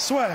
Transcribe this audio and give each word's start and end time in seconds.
Soit. 0.00 0.28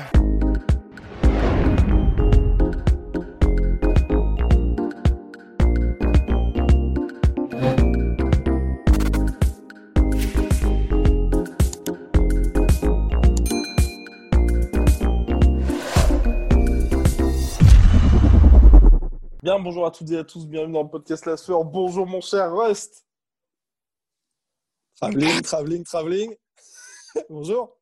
Bien, 19.41 19.57
bonjour 19.59 19.87
à 19.87 19.91
toutes 19.91 20.11
et 20.11 20.17
à 20.19 20.23
tous, 20.23 20.45
bienvenue 20.45 20.73
dans 20.73 20.83
le 20.83 20.89
podcast 20.89 21.25
La 21.25 21.37
Sueur. 21.37 21.65
Bonjour 21.65 22.05
mon 22.05 22.21
cher 22.21 22.55
Rust. 22.55 23.03
Traveling, 24.97 25.41
traveling, 25.41 25.83
traveling. 25.83 26.35
Bonjour. 27.31 27.75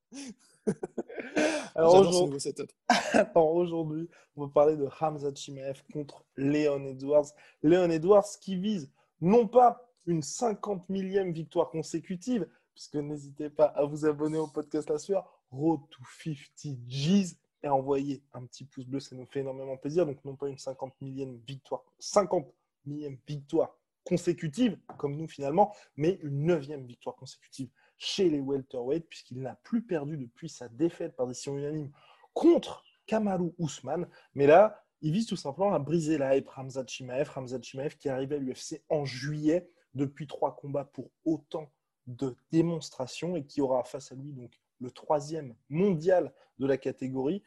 Alors 1.75 1.95
aujourd'hui, 3.35 4.09
on 4.35 4.45
va 4.45 4.51
parler 4.51 4.75
de 4.75 4.87
Hamza 4.99 5.33
Chimaev 5.33 5.81
contre 5.91 6.23
Leon 6.35 6.85
Edwards. 6.85 7.27
Leon 7.61 7.89
Edwards 7.89 8.27
qui 8.39 8.55
vise 8.55 8.91
non 9.21 9.47
pas 9.47 9.89
une 10.05 10.21
50 10.21 10.89
millième 10.89 11.31
victoire 11.31 11.69
consécutive, 11.69 12.47
puisque 12.73 12.95
n'hésitez 12.95 13.49
pas 13.49 13.65
à 13.65 13.85
vous 13.85 14.05
abonner 14.05 14.37
au 14.37 14.47
podcast 14.47 14.89
La 14.89 14.97
Sueur, 14.97 15.41
Road 15.51 15.81
to 15.89 16.01
50 16.23 16.77
G's, 16.87 17.37
et 17.63 17.69
envoyer 17.69 18.21
un 18.33 18.45
petit 18.45 18.65
pouce 18.65 18.85
bleu, 18.85 18.99
ça 18.99 19.15
nous 19.15 19.25
fait 19.25 19.39
énormément 19.39 19.77
plaisir. 19.77 20.05
Donc 20.05 20.23
non 20.25 20.35
pas 20.35 20.49
une 20.49 20.57
50 20.57 20.93
millième 21.01 21.37
victoire, 21.47 21.83
50 21.99 22.45
millième 22.85 23.17
victoire 23.25 23.77
consécutive, 24.03 24.77
comme 24.97 25.15
nous 25.15 25.27
finalement, 25.27 25.73
mais 25.95 26.19
une 26.21 26.45
neuvième 26.45 26.85
victoire 26.85 27.15
consécutive 27.15 27.69
chez 27.97 28.29
les 28.29 28.39
welterweight, 28.39 29.07
puisqu'il 29.07 29.41
n'a 29.41 29.55
plus 29.63 29.81
perdu 29.81 30.17
depuis 30.17 30.49
sa 30.49 30.67
défaite 30.67 31.15
par 31.15 31.27
décision 31.27 31.57
unanime 31.57 31.91
contre 32.33 32.83
Kamaru 33.05 33.53
Ousmane. 33.57 34.07
Mais 34.35 34.47
là, 34.47 34.83
il 35.01 35.11
vise 35.11 35.27
tout 35.27 35.35
simplement 35.35 35.73
à 35.73 35.79
briser 35.79 36.17
la 36.17 36.35
hype 36.35 36.49
Ramzat 36.49 36.87
Chimaev. 36.87 37.29
Ramzat 37.29 37.61
Chimaev 37.61 37.97
qui 37.97 38.07
est 38.07 38.11
arrivé 38.11 38.35
à 38.35 38.39
l'UFC 38.39 38.81
en 38.89 39.05
juillet, 39.05 39.69
depuis 39.93 40.27
trois 40.27 40.55
combats 40.55 40.85
pour 40.85 41.11
autant 41.25 41.71
de 42.07 42.35
démonstrations 42.51 43.35
et 43.35 43.45
qui 43.45 43.61
aura 43.61 43.83
face 43.83 44.11
à 44.11 44.15
lui 44.15 44.33
donc 44.33 44.51
le 44.79 44.91
troisième 44.91 45.55
mondial 45.69 46.33
de 46.59 46.65
la 46.65 46.77
catégorie. 46.77 47.43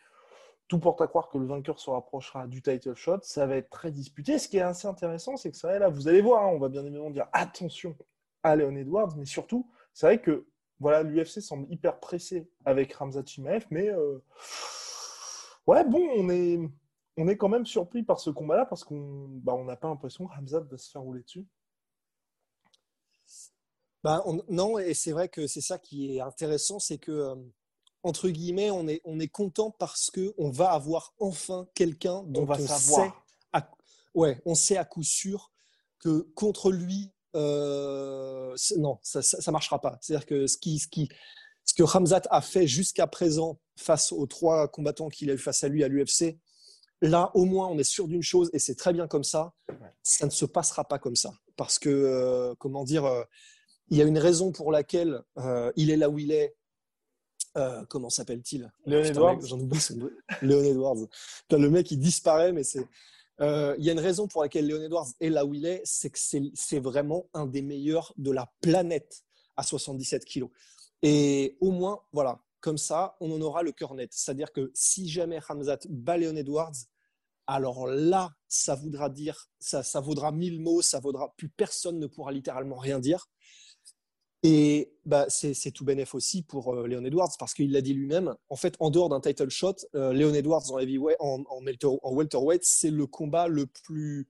Tout 0.69 0.80
porte 0.80 1.00
à 1.00 1.06
croire 1.06 1.28
que 1.28 1.39
le 1.39 1.47
vainqueur 1.47 1.78
se 1.78 1.91
rapprochera 1.91 2.47
du 2.47 2.61
title 2.61 2.94
shot. 2.94 3.19
Ça 3.22 3.47
va 3.47 3.56
être 3.56 3.70
très 3.70 3.92
disputé. 3.92 4.39
Ce 4.39 4.48
qui 4.48 4.56
est 4.56 4.62
assez 4.62 4.89
intéressant, 4.89 5.36
c'est 5.36 5.50
que 5.50 5.56
ça, 5.56 5.78
là, 5.78 5.89
vous 5.89 6.08
allez 6.08 6.22
voir, 6.22 6.44
hein, 6.44 6.50
on 6.52 6.58
va 6.58 6.69
bien 6.69 6.83
évidemment 6.84 7.11
dire 7.11 7.28
attention 7.33 7.97
à 8.42 8.56
Leon 8.56 8.74
Edwards, 8.74 9.17
mais 9.17 9.27
surtout, 9.27 9.70
c'est 9.97 10.05
vrai 10.05 10.20
que 10.20 10.47
voilà, 10.78 11.02
l'UFC 11.02 11.41
semble 11.41 11.72
hyper 11.72 11.98
pressé 12.00 12.50
avec 12.66 12.92
Ramzat 12.92 13.25
Chimaev, 13.25 13.64
mais 13.70 13.89
euh, 13.89 14.19
ouais, 15.66 15.84
bon, 15.84 16.06
on 16.19 16.28
est, 16.28 16.61
on 17.16 17.27
est 17.28 17.39
quand 17.39 17.48
même 17.48 17.64
surpris 17.64 18.02
par 18.02 18.20
ce 18.20 18.28
combat-là 18.28 18.67
parce 18.67 18.84
qu'on 18.84 19.27
bah, 19.42 19.55
on 19.55 19.64
n'a 19.64 19.77
pas 19.77 19.89
l'impression 19.89 20.27
que 20.27 20.35
Ramzat 20.35 20.61
va 20.61 20.77
se 20.77 20.90
faire 20.90 21.01
rouler 21.01 21.23
dessus. 21.23 21.46
Bah, 24.05 24.23
on- 24.27 24.42
non, 24.51 24.79
et 24.79 24.92
c'est 24.92 25.12
vrai 25.12 25.30
que 25.30 25.46
c'est 25.46 25.62
ça 25.62 25.79
qui 25.79 26.14
est 26.14 26.20
intéressant, 26.20 26.79
c'est 26.79 26.98
que, 26.98 27.12
euh, 27.12 27.35
entre 28.02 28.29
guillemets, 28.29 28.70
on 28.70 28.86
est, 28.89 29.01
on 29.06 29.18
est 29.18 29.29
content 29.29 29.70
parce 29.70 30.11
qu'on 30.11 30.51
va 30.51 30.73
avoir 30.73 31.14
enfin 31.18 31.68
quelqu'un 31.74 32.23
dont 32.24 32.42
On 32.42 32.52
on, 32.52 32.67
sait, 32.67 33.12
à, 33.55 33.70
ouais, 34.14 34.42
on 34.45 34.55
sait 34.55 34.77
à 34.77 34.85
coup 34.85 35.02
sûr 35.02 35.51
que 36.01 36.20
contre 36.35 36.70
lui, 36.70 37.14
euh, 37.36 38.55
non, 38.79 38.98
ça 39.02 39.20
ne 39.20 39.52
marchera 39.52 39.80
pas. 39.80 39.98
C'est-à-dire 40.01 40.27
que 40.27 40.47
ce, 40.47 40.57
qui, 40.57 40.79
ce, 40.79 40.89
qui, 40.89 41.08
ce 41.64 41.74
que 41.74 41.83
Ramzat 41.83 42.23
a 42.30 42.41
fait 42.41 42.67
jusqu'à 42.67 43.07
présent 43.07 43.58
face 43.77 44.13
aux 44.13 44.27
trois 44.27 44.69
combattants 44.69 45.08
qu'il 45.08 45.30
a 45.30 45.35
eu 45.35 45.39
face 45.39 45.63
à 45.63 45.69
lui 45.69 45.85
à 45.85 45.89
l'UFC, 45.89 46.39
là, 47.02 47.30
au 47.35 47.45
moins, 47.45 47.69
on 47.69 47.79
est 47.79 47.85
sûr 47.85 48.08
d'une 48.08 48.23
chose, 48.23 48.51
et 48.52 48.58
c'est 48.58 48.74
très 48.74 48.92
bien 48.92 49.07
comme 49.07 49.24
ça, 49.24 49.52
ça 50.02 50.27
ne 50.27 50.30
se 50.30 50.47
passera 50.47 50.85
pas 50.85 50.98
comme 50.98 51.17
ça. 51.17 51.33
Parce 51.57 51.79
que, 51.79 51.91
euh, 51.91 52.55
comment 52.58 52.85
dire, 52.85 53.05
euh, 53.05 53.23
il 53.89 53.98
y 53.98 54.03
a 54.03 54.05
une 54.05 54.18
raison 54.18 54.53
pour 54.53 54.73
laquelle 54.73 55.23
il 55.77 55.91
est 55.91 55.97
là 55.97 56.08
où 56.08 56.18
il 56.18 56.33
est. 56.33 56.57
Euh, 57.57 57.85
comment 57.89 58.11
s'appelle-t-il? 58.11 58.70
Leon 58.85 59.03
Putain, 59.03 59.11
Edwards 59.11 59.41
J'en 59.47 59.58
oublie 59.61 59.80
son 59.80 59.97
nom. 59.97 60.11
Léon 60.42 60.64
Edwards. 60.64 61.07
Putain, 61.48 61.58
le 61.58 61.70
mec, 61.70 61.91
il 61.91 61.98
disparaît, 61.98 62.53
mais 62.53 62.64
c'est. 62.64 62.86
Euh, 63.41 63.74
il 63.79 63.85
y 63.85 63.91
a 63.91 63.92
une 63.92 64.01
raison 64.01 64.27
pour 64.29 64.42
laquelle 64.42 64.67
Léon 64.67 64.83
Edwards 64.83 65.08
est 65.20 65.29
là 65.29 65.45
où 65.45 65.55
il 65.55 65.67
est, 65.67 65.83
c'est 65.85 66.11
que 66.11 66.19
c'est 66.19 66.79
vraiment 66.79 67.29
un 67.35 67.47
des 67.47 67.63
meilleurs 67.63 68.13
de 68.17 68.30
la 68.30 68.51
planète 68.61 69.24
à 69.57 69.63
77 69.63 70.24
kilos. 70.24 70.51
Et 71.02 71.57
au 71.61 71.70
moins, 71.70 72.01
voilà, 72.13 72.41
comme 72.61 72.79
ça, 72.79 73.17
on 73.20 73.30
en 73.30 73.41
aura 73.41 73.63
le 73.63 73.73
cœur 73.73 73.95
net. 73.95 74.11
C'est-à-dire 74.13 74.52
que 74.52 74.70
si 74.74 75.08
jamais 75.08 75.41
Hamzat 75.48 75.80
bat 75.89 76.17
Léon 76.17 76.36
Edwards, 76.36 76.74
alors 77.47 77.86
là, 77.86 78.33
ça 78.48 78.74
voudra 78.74 79.08
dire, 79.08 79.48
ça, 79.58 79.83
ça 79.83 80.01
vaudra 80.01 80.33
mille 80.33 80.61
mots, 80.61 80.83
ça 80.83 80.98
vaudra, 80.98 81.33
plus 81.36 81.48
personne 81.48 81.98
ne 81.98 82.07
pourra 82.07 82.33
littéralement 82.33 82.77
rien 82.77 82.98
dire. 82.98 83.29
Et 84.42 84.92
bah, 85.05 85.27
c'est 85.29 85.70
tout 85.73 85.85
bénef 85.85 86.14
aussi 86.14 86.42
pour 86.42 86.74
euh, 86.74 86.86
Léon 86.86 87.05
Edwards 87.05 87.33
parce 87.39 87.55
qu'il 87.55 87.73
l'a 87.73 87.80
dit 87.80 87.95
lui-même. 87.95 88.35
En 88.48 88.57
fait, 88.57 88.77
en 88.79 88.91
dehors 88.91 89.08
d'un 89.08 89.20
title 89.20 89.48
shot, 89.48 89.74
euh, 89.95 90.13
Léon 90.13 90.35
Edwards 90.35 90.70
en, 90.70 90.79
heavyweight, 90.79 91.17
en, 91.20 91.42
en, 91.48 91.63
welter- 91.63 91.98
en 92.02 92.14
welterweight, 92.14 92.63
c'est 92.63 92.91
le 92.91 93.07
combat 93.07 93.48
le 93.48 93.67
plus 93.67 94.29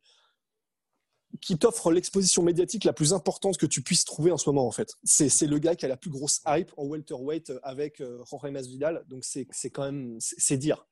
qui 1.42 1.58
t'offre 1.58 1.90
l'exposition 1.90 2.42
médiatique 2.42 2.84
la 2.84 2.94
plus 2.94 3.12
importante 3.12 3.58
que 3.58 3.66
tu 3.66 3.82
puisses 3.82 4.04
trouver 4.04 4.30
en 4.30 4.38
ce 4.38 4.48
moment 4.48 4.66
en 4.66 4.70
fait. 4.70 4.94
C'est 5.04 5.46
le 5.46 5.58
gars 5.58 5.74
qui 5.74 5.84
a 5.84 5.88
la 5.88 5.96
plus 5.96 6.08
grosse 6.08 6.40
hype 6.46 6.72
en 6.78 6.86
welterweight 6.86 7.52
avec 7.62 8.00
euh, 8.00 8.22
Jorge 8.30 8.50
Masvidal, 8.50 9.04
donc 9.08 9.24
c'est 9.24 9.46
quand 9.70 9.84
même 9.84 10.16
c'est 10.20 10.56
dire. 10.56 10.86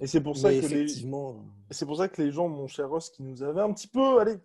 Et 0.00 0.08
c'est 0.08 0.20
pour 0.20 0.36
ça 0.36 0.48
Mais 0.48 0.60
que 0.60 0.66
les, 0.66 0.80
effectivement, 0.80 1.44
c'est 1.70 1.86
pour 1.86 1.98
ça 1.98 2.08
que 2.08 2.20
les 2.20 2.32
gens, 2.32 2.48
mon 2.48 2.66
cher 2.66 2.88
Ross, 2.88 3.10
qui 3.10 3.22
nous 3.22 3.44
avaient 3.44 3.60
un 3.60 3.72
petit 3.72 3.86
peu, 3.86 4.18
allez, 4.18 4.38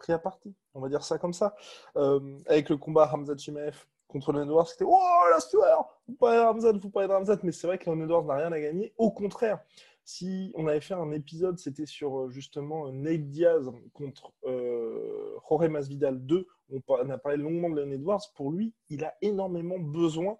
pris 0.00 0.12
à 0.12 0.18
partie, 0.18 0.54
on 0.74 0.80
va 0.80 0.88
dire 0.88 1.04
ça 1.04 1.18
comme 1.18 1.32
ça, 1.32 1.54
euh, 1.96 2.38
avec 2.46 2.68
le 2.70 2.76
combat 2.76 3.08
Hamza 3.12 3.36
Chimaev 3.36 3.86
contre 4.08 4.32
Leon 4.32 4.42
Edwards, 4.42 4.66
c'était 4.66 4.84
Oh 4.86 5.22
la 5.30 5.38
sueur 5.38 6.00
Faut 6.06 6.12
pas 6.14 6.34
être 6.34 6.46
Hamza, 6.46 6.72
faut 6.80 6.90
pas 6.90 7.04
être 7.04 7.12
Hamza. 7.12 7.38
Mais 7.44 7.52
c'est 7.52 7.68
vrai 7.68 7.78
que 7.78 7.88
Leon 7.88 8.02
Edwards 8.02 8.24
n'a 8.24 8.34
rien 8.34 8.50
à 8.50 8.60
gagner. 8.60 8.92
Au 8.98 9.12
contraire, 9.12 9.60
si 10.04 10.50
on 10.56 10.66
avait 10.66 10.80
fait 10.80 10.94
un 10.94 11.12
épisode, 11.12 11.58
c'était 11.58 11.86
sur 11.86 12.18
euh, 12.18 12.30
justement 12.30 12.90
Nate 12.90 13.28
Diaz 13.28 13.70
contre 13.92 14.32
euh, 14.44 15.36
Jorge 15.48 15.68
Masvidal 15.68 16.26
2, 16.26 16.46
on, 16.88 17.10
a 17.10 17.18
parlé 17.18 17.38
longuement 17.38 17.70
de 17.70 17.80
Leon 17.80 17.92
Edwards. 17.92 18.22
Pour 18.34 18.50
lui, 18.50 18.74
il 18.88 19.04
a 19.04 19.14
énormément 19.22 19.78
besoin 19.78 20.36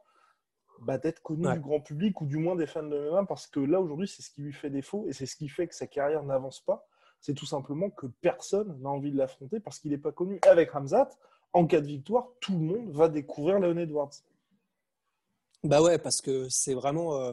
bah, 0.80 0.98
d'être 0.98 1.22
connu 1.22 1.46
Ouais. 1.46 1.54
du 1.54 1.60
grand 1.60 1.80
public 1.80 2.20
ou 2.20 2.26
du 2.26 2.38
moins 2.38 2.56
des 2.56 2.66
fans 2.66 2.82
de 2.82 3.10
MMA 3.10 3.26
parce 3.26 3.46
que 3.46 3.60
là 3.60 3.80
aujourd'hui 3.80 4.08
c'est 4.08 4.22
ce 4.22 4.30
qui 4.30 4.40
lui 4.40 4.52
fait 4.52 4.70
défaut 4.70 5.04
et 5.08 5.12
c'est 5.12 5.26
ce 5.26 5.36
qui 5.36 5.48
fait 5.48 5.68
que 5.68 5.74
sa 5.74 5.86
carrière 5.86 6.24
n'avance 6.24 6.60
pas. 6.60 6.86
C'est 7.20 7.34
tout 7.34 7.46
simplement 7.46 7.90
que 7.90 8.06
personne 8.06 8.80
n'a 8.80 8.88
envie 8.88 9.12
de 9.12 9.16
l'affronter 9.18 9.60
parce 9.60 9.78
qu'il 9.78 9.90
n'est 9.90 9.98
pas 9.98 10.12
connu. 10.12 10.38
Avec 10.42 10.70
Ramzat, 10.70 11.10
en 11.52 11.66
cas 11.66 11.80
de 11.80 11.86
victoire, 11.86 12.28
tout 12.40 12.52
le 12.52 12.60
monde 12.60 12.90
va 12.92 13.08
découvrir 13.08 13.58
Leon 13.58 13.76
Edwards. 13.76 14.12
Bah 15.62 15.82
ouais, 15.82 15.98
parce 15.98 16.22
que 16.22 16.48
c'est 16.48 16.72
vraiment 16.72 17.16
euh, 17.16 17.32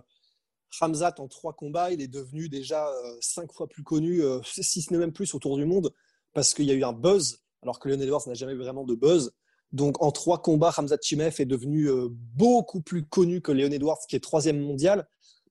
Hamzat 0.81 1.15
en 1.19 1.27
trois 1.27 1.53
combats, 1.53 1.91
il 1.91 2.01
est 2.01 2.07
devenu 2.07 2.49
déjà 2.49 2.87
euh, 2.87 3.17
cinq 3.21 3.51
fois 3.53 3.67
plus 3.67 3.83
connu, 3.83 4.21
euh, 4.21 4.39
si 4.43 4.81
ce 4.81 4.91
n'est 4.91 4.99
même 4.99 5.13
plus 5.13 5.33
autour 5.33 5.57
du 5.57 5.65
monde, 5.65 5.93
parce 6.33 6.53
qu'il 6.53 6.65
y 6.65 6.71
a 6.71 6.73
eu 6.73 6.83
un 6.83 6.93
buzz, 6.93 7.39
alors 7.61 7.79
que 7.79 7.89
Leon 7.89 7.99
Edwards 7.99 8.27
n'a 8.27 8.33
jamais 8.33 8.53
eu 8.53 8.57
vraiment 8.57 8.83
de 8.83 8.95
buzz. 8.95 9.31
Donc 9.73 10.01
en 10.01 10.11
trois 10.11 10.41
combats, 10.41 10.73
Hamzat 10.77 10.97
Chimaev 11.01 11.35
est 11.39 11.45
devenu 11.45 11.89
euh, 11.89 12.07
beaucoup 12.09 12.81
plus 12.81 13.05
connu 13.05 13.41
que 13.41 13.51
Leon 13.51 13.71
Edwards, 13.71 13.99
qui 14.07 14.15
est 14.15 14.21
troisième 14.21 14.59
mondial. 14.59 15.07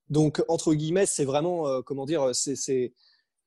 Donc 0.08 0.42
entre 0.48 0.72
guillemets, 0.74 1.06
c'est 1.06 1.24
vraiment, 1.24 1.82
comment 1.82 2.06
dire, 2.06 2.32
c'est 2.32 2.94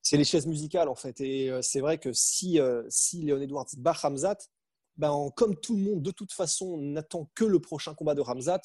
c'est- 0.01 0.18
les 0.18 0.24
chaises 0.24 0.48
musicales 0.48 0.90
en 0.90 0.96
fait. 0.96 1.19
Et 1.22 1.50
euh, 1.50 1.62
c'est 1.62 1.80
vrai 1.81 1.98
que 1.98 2.12
si, 2.13 2.60
euh, 2.60 2.84
si 2.90 3.22
Leon 3.24 3.42
Edwards 3.42 3.68
bat 3.78 3.96
Hamzat, 4.04 4.38
ben, 4.98 5.12
en- 5.12 5.31
comme 5.31 5.56
tout 5.56 5.75
le 5.75 5.84
monde 5.84 6.01
de 6.01 6.12
toute 6.12 6.34
façon 6.34 6.78
n'attend 6.78 7.30
que 7.36 7.46
le 7.46 7.60
prochain 7.60 7.94
combat 7.94 8.16
de 8.16 8.22
Hamzat, 8.22 8.62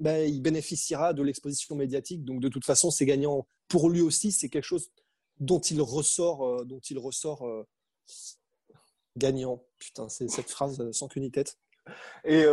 ben, 0.00 0.28
il 0.28 0.40
bénéficiera 0.42 1.12
de 1.14 1.22
l'exposition 1.22 1.74
médiatique. 1.76 2.24
Donc 2.24 2.40
de 2.40 2.48
toute 2.48 2.64
façon, 2.64 2.90
c'est 2.90 3.06
gagnant 3.06 3.46
pour 3.68 3.90
lui 3.90 4.00
aussi. 4.00 4.32
C'est 4.32 4.48
quelque 4.48 4.64
chose 4.64 4.90
dont 5.40 5.60
il 5.60 5.80
ressort, 5.82 6.44
euh, 6.46 6.64
dont 6.64 6.80
il 6.80 6.98
ressort 6.98 7.44
gagnant. 9.16 9.62
Putain, 9.78 10.08
c'est 10.08 10.28
cette 10.28 10.50
phrase 10.50 10.90
sans 10.92 11.08
queue 11.08 11.20
ni 11.20 11.30
tête. 11.30 11.58
Et, 12.24 12.44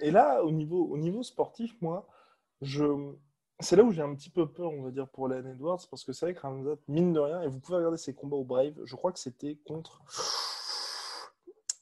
et, 0.00 0.10
là, 0.10 0.42
au 0.44 0.50
niveau, 0.50 0.86
au 0.86 0.96
niveau 0.96 1.22
sportif, 1.22 1.74
moi, 1.82 2.08
je... 2.62 2.84
c'est 3.62 3.76
là 3.76 3.82
où 3.82 3.92
j'ai 3.92 4.02
un 4.02 4.14
petit 4.14 4.30
peu 4.30 4.50
peur, 4.50 4.70
on 4.70 4.82
va 4.82 4.90
dire, 4.90 5.08
pour 5.08 5.28
Len 5.28 5.46
Edwards, 5.46 5.80
parce 5.90 6.04
que 6.04 6.12
c'est 6.12 6.26
vrai 6.26 6.34
que 6.34 6.40
Ramzat, 6.40 6.76
mine 6.88 7.12
de 7.12 7.20
rien, 7.20 7.42
et 7.42 7.48
vous 7.48 7.60
pouvez 7.60 7.78
regarder 7.78 7.98
ses 7.98 8.14
combats 8.14 8.36
au 8.36 8.44
Brave, 8.44 8.74
je 8.84 8.96
crois 8.96 9.12
que 9.12 9.18
c'était 9.18 9.58
contre 9.64 10.02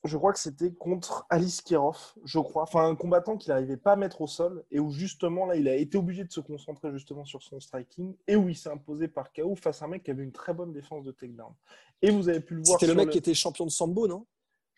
je 0.04 0.16
crois 0.16 0.32
que 0.32 0.38
c'était 0.38 0.72
contre 0.72 1.26
Alice 1.28 1.60
Kirov, 1.60 2.14
je 2.24 2.38
crois. 2.38 2.62
Enfin, 2.62 2.88
un 2.88 2.94
combattant 2.94 3.36
qu'il 3.36 3.50
n'arrivait 3.50 3.76
pas 3.76 3.92
à 3.92 3.96
mettre 3.96 4.22
au 4.22 4.26
sol 4.26 4.64
et 4.70 4.80
où 4.80 4.90
justement, 4.90 5.44
là, 5.46 5.56
il 5.56 5.68
a 5.68 5.76
été 5.76 5.98
obligé 5.98 6.24
de 6.24 6.32
se 6.32 6.40
concentrer 6.40 6.90
justement 6.92 7.24
sur 7.24 7.42
son 7.42 7.60
striking 7.60 8.16
et 8.26 8.36
où 8.36 8.48
il 8.48 8.56
s'est 8.56 8.70
imposé 8.70 9.08
par 9.08 9.32
KO 9.32 9.54
face 9.56 9.82
à 9.82 9.84
un 9.84 9.88
mec 9.88 10.02
qui 10.02 10.10
avait 10.10 10.24
une 10.24 10.32
très 10.32 10.54
bonne 10.54 10.72
défense 10.72 11.04
de 11.04 11.12
takedown. 11.12 11.52
Et 12.00 12.10
vous 12.10 12.28
avez 12.30 12.40
pu 12.40 12.54
le 12.54 12.62
voir. 12.64 12.80
C'était 12.80 12.90
le 12.90 12.96
mec 12.96 13.10
qui 13.10 13.18
était 13.18 13.34
champion 13.34 13.66
de 13.66 13.70
sambo, 13.70 14.08
non? 14.08 14.26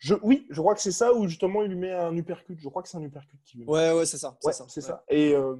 Je, 0.03 0.15
oui, 0.21 0.45
je 0.49 0.59
crois 0.59 0.75
que 0.75 0.81
c'est 0.81 0.91
ça 0.91 1.13
où 1.13 1.29
justement 1.29 1.63
il 1.63 1.69
lui 1.69 1.77
met 1.77 1.93
un 1.93 2.13
uppercut. 2.17 2.57
Je 2.59 2.67
crois 2.67 2.83
que 2.83 2.89
c'est 2.89 2.97
un 2.97 3.03
uppercut 3.03 3.39
qui 3.45 3.57
lui 3.57 3.63
met. 3.63 3.71
Ouais, 3.71 3.93
ouais, 3.93 4.05
c'est 4.05 4.17
ça. 4.17 4.35
C'est 4.41 4.51
ça. 4.51 4.67
ça. 4.67 5.03
Et, 5.07 5.33
euh, 5.33 5.55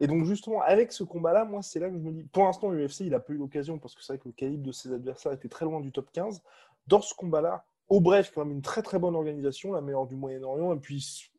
et, 0.00 0.06
donc 0.06 0.24
justement, 0.24 0.62
avec 0.62 0.92
ce 0.92 1.04
combat-là, 1.04 1.44
moi, 1.44 1.60
c'est 1.60 1.78
là 1.78 1.90
que 1.90 1.98
je 1.98 2.00
me 2.00 2.10
dis, 2.10 2.22
pour 2.24 2.44
l'instant, 2.44 2.70
l'UFC, 2.70 3.00
il 3.00 3.10
n'a 3.10 3.20
pas 3.20 3.34
eu 3.34 3.36
l'occasion 3.36 3.78
parce 3.78 3.94
que 3.94 4.02
c'est 4.02 4.14
vrai 4.14 4.18
que 4.18 4.28
le 4.28 4.32
calibre 4.32 4.62
de 4.62 4.72
ses 4.72 4.94
adversaires 4.94 5.32
était 5.32 5.50
très 5.50 5.66
loin 5.66 5.80
du 5.80 5.92
top 5.92 6.10
15. 6.10 6.40
Dans 6.86 7.02
ce 7.02 7.12
combat-là, 7.12 7.66
au 7.90 8.00
bref, 8.00 8.32
quand 8.34 8.46
même 8.46 8.54
une 8.54 8.62
très 8.62 8.80
très 8.80 8.98
bonne 8.98 9.14
organisation, 9.14 9.74
la 9.74 9.82
meilleure 9.82 10.06
du 10.06 10.16
Moyen-Orient, 10.16 10.72
et 10.72 10.78
puis 10.78 11.30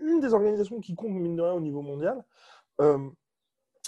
une, 0.00 0.20
des 0.20 0.32
organisations 0.32 0.80
qui 0.80 0.94
compte 0.94 1.10
mine 1.10 1.36
de 1.36 1.42
rien 1.42 1.52
au 1.52 1.60
niveau 1.60 1.82
mondial. 1.82 2.24
Euh, 2.80 3.06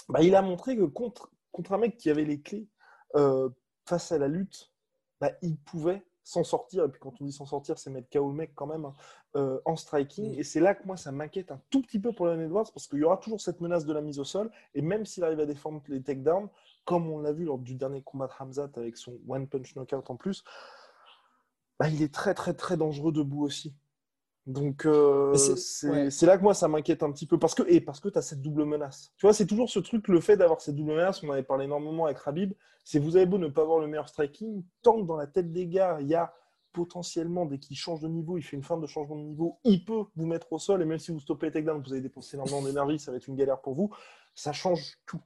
bah, 0.09 0.21
il 0.21 0.35
a 0.35 0.43
montré 0.43 0.77
que 0.77 0.83
contre, 0.83 1.31
contre 1.51 1.73
un 1.73 1.79
mec 1.79 1.97
qui 1.97 2.11
avait 2.11 2.23
les 2.23 2.39
clés 2.39 2.67
euh, 3.15 3.49
face 3.87 4.11
à 4.11 4.19
la 4.19 4.27
lutte, 4.27 4.71
bah, 5.19 5.31
il 5.41 5.57
pouvait 5.57 6.05
s'en 6.25 6.43
sortir. 6.43 6.83
Et 6.83 6.89
puis 6.89 6.99
quand 6.99 7.13
on 7.21 7.23
dit 7.23 7.31
s'en 7.31 7.45
sortir, 7.45 7.77
c'est 7.77 7.89
mettre 7.89 8.09
KO 8.09 8.27
le 8.27 8.35
mec 8.35 8.51
quand 8.55 8.65
même 8.65 8.83
hein, 8.83 8.93
euh, 9.37 9.61
en 9.63 9.77
striking. 9.77 10.35
Mm. 10.35 10.39
Et 10.39 10.43
c'est 10.43 10.59
là 10.59 10.75
que 10.75 10.85
moi, 10.85 10.97
ça 10.97 11.13
m'inquiète 11.13 11.51
un 11.51 11.61
tout 11.69 11.81
petit 11.81 11.99
peu 11.99 12.11
pour 12.11 12.25
Leon 12.25 12.41
Edwards 12.41 12.69
parce 12.73 12.87
qu'il 12.87 12.99
y 12.99 13.03
aura 13.03 13.17
toujours 13.17 13.39
cette 13.39 13.61
menace 13.61 13.85
de 13.85 13.93
la 13.93 14.01
mise 14.01 14.19
au 14.19 14.25
sol. 14.25 14.51
Et 14.73 14.81
même 14.81 15.05
s'il 15.05 15.23
arrive 15.23 15.39
à 15.39 15.45
défendre 15.45 15.81
les 15.87 16.01
takedowns, 16.01 16.49
comme 16.83 17.09
on 17.09 17.19
l'a 17.19 17.31
vu 17.31 17.45
lors 17.45 17.59
du 17.59 17.75
dernier 17.75 18.01
combat 18.01 18.27
de 18.27 18.33
Hamzat 18.39 18.71
avec 18.75 18.97
son 18.97 19.17
one 19.27 19.47
punch 19.47 19.75
knockout 19.75 20.09
en 20.09 20.15
plus, 20.15 20.43
bah, 21.79 21.87
il 21.89 22.01
est 22.01 22.13
très 22.13 22.33
très 22.33 22.53
très 22.53 22.75
dangereux 22.75 23.11
debout 23.11 23.43
aussi. 23.43 23.73
Donc 24.45 24.85
euh, 24.85 25.33
c'est 25.35 26.25
là 26.25 26.37
que 26.37 26.43
moi 26.43 26.53
ça 26.53 26.67
m'inquiète 26.67 27.01
un 27.01 27.11
petit 27.11 27.25
peu 27.25 27.39
parce 27.39 27.55
que 27.55 27.63
et 27.67 27.81
parce 27.81 27.99
que 27.99 28.09
tu 28.09 28.17
as 28.17 28.21
cette 28.21 28.41
double 28.41 28.65
menace. 28.65 29.11
Tu 29.17 29.25
vois, 29.25 29.33
c'est 29.33 29.47
toujours 29.47 29.69
ce 29.69 29.79
truc 29.79 30.07
le 30.07 30.21
fait 30.21 30.37
d'avoir 30.37 30.61
cette 30.61 30.75
double 30.75 30.91
menace, 30.91 31.23
on 31.23 31.31
avait 31.31 31.41
parlé 31.41 31.65
énormément 31.65 32.05
avec 32.05 32.19
Rabib, 32.19 32.53
c'est 32.83 32.99
vous 32.99 33.15
avez 33.15 33.25
beau 33.25 33.39
ne 33.39 33.47
pas 33.47 33.63
avoir 33.63 33.79
le 33.79 33.87
meilleur 33.87 34.07
striking, 34.07 34.63
tant 34.83 35.01
que 35.01 35.07
dans 35.07 35.17
la 35.17 35.25
tête 35.25 35.51
des 35.51 35.65
gars, 35.65 35.97
il 35.99 36.07
y 36.07 36.13
a 36.13 36.31
potentiellement 36.73 37.45
dès 37.45 37.57
qu'il 37.57 37.75
change 37.75 38.01
de 38.01 38.07
niveau, 38.07 38.37
il 38.37 38.43
fait 38.43 38.55
une 38.55 38.63
fin 38.63 38.77
de 38.77 38.85
changement 38.85 39.15
de 39.15 39.23
niveau, 39.23 39.59
il 39.63 39.83
peut 39.83 40.03
vous 40.15 40.27
mettre 40.27 40.53
au 40.53 40.59
sol 40.59 40.81
et 40.81 40.85
même 40.85 40.99
si 40.99 41.11
vous 41.11 41.19
stoppez 41.19 41.47
les 41.47 41.53
takedowns, 41.53 41.81
vous 41.81 41.93
avez 41.93 42.01
dépensé 42.01 42.35
énormément 42.35 42.61
d'énergie, 42.61 42.99
ça 42.99 43.09
va 43.09 43.17
être 43.17 43.27
une 43.27 43.35
galère 43.35 43.61
pour 43.61 43.73
vous, 43.73 43.89
ça 44.35 44.51
change 44.51 44.99
tout. 45.07 45.21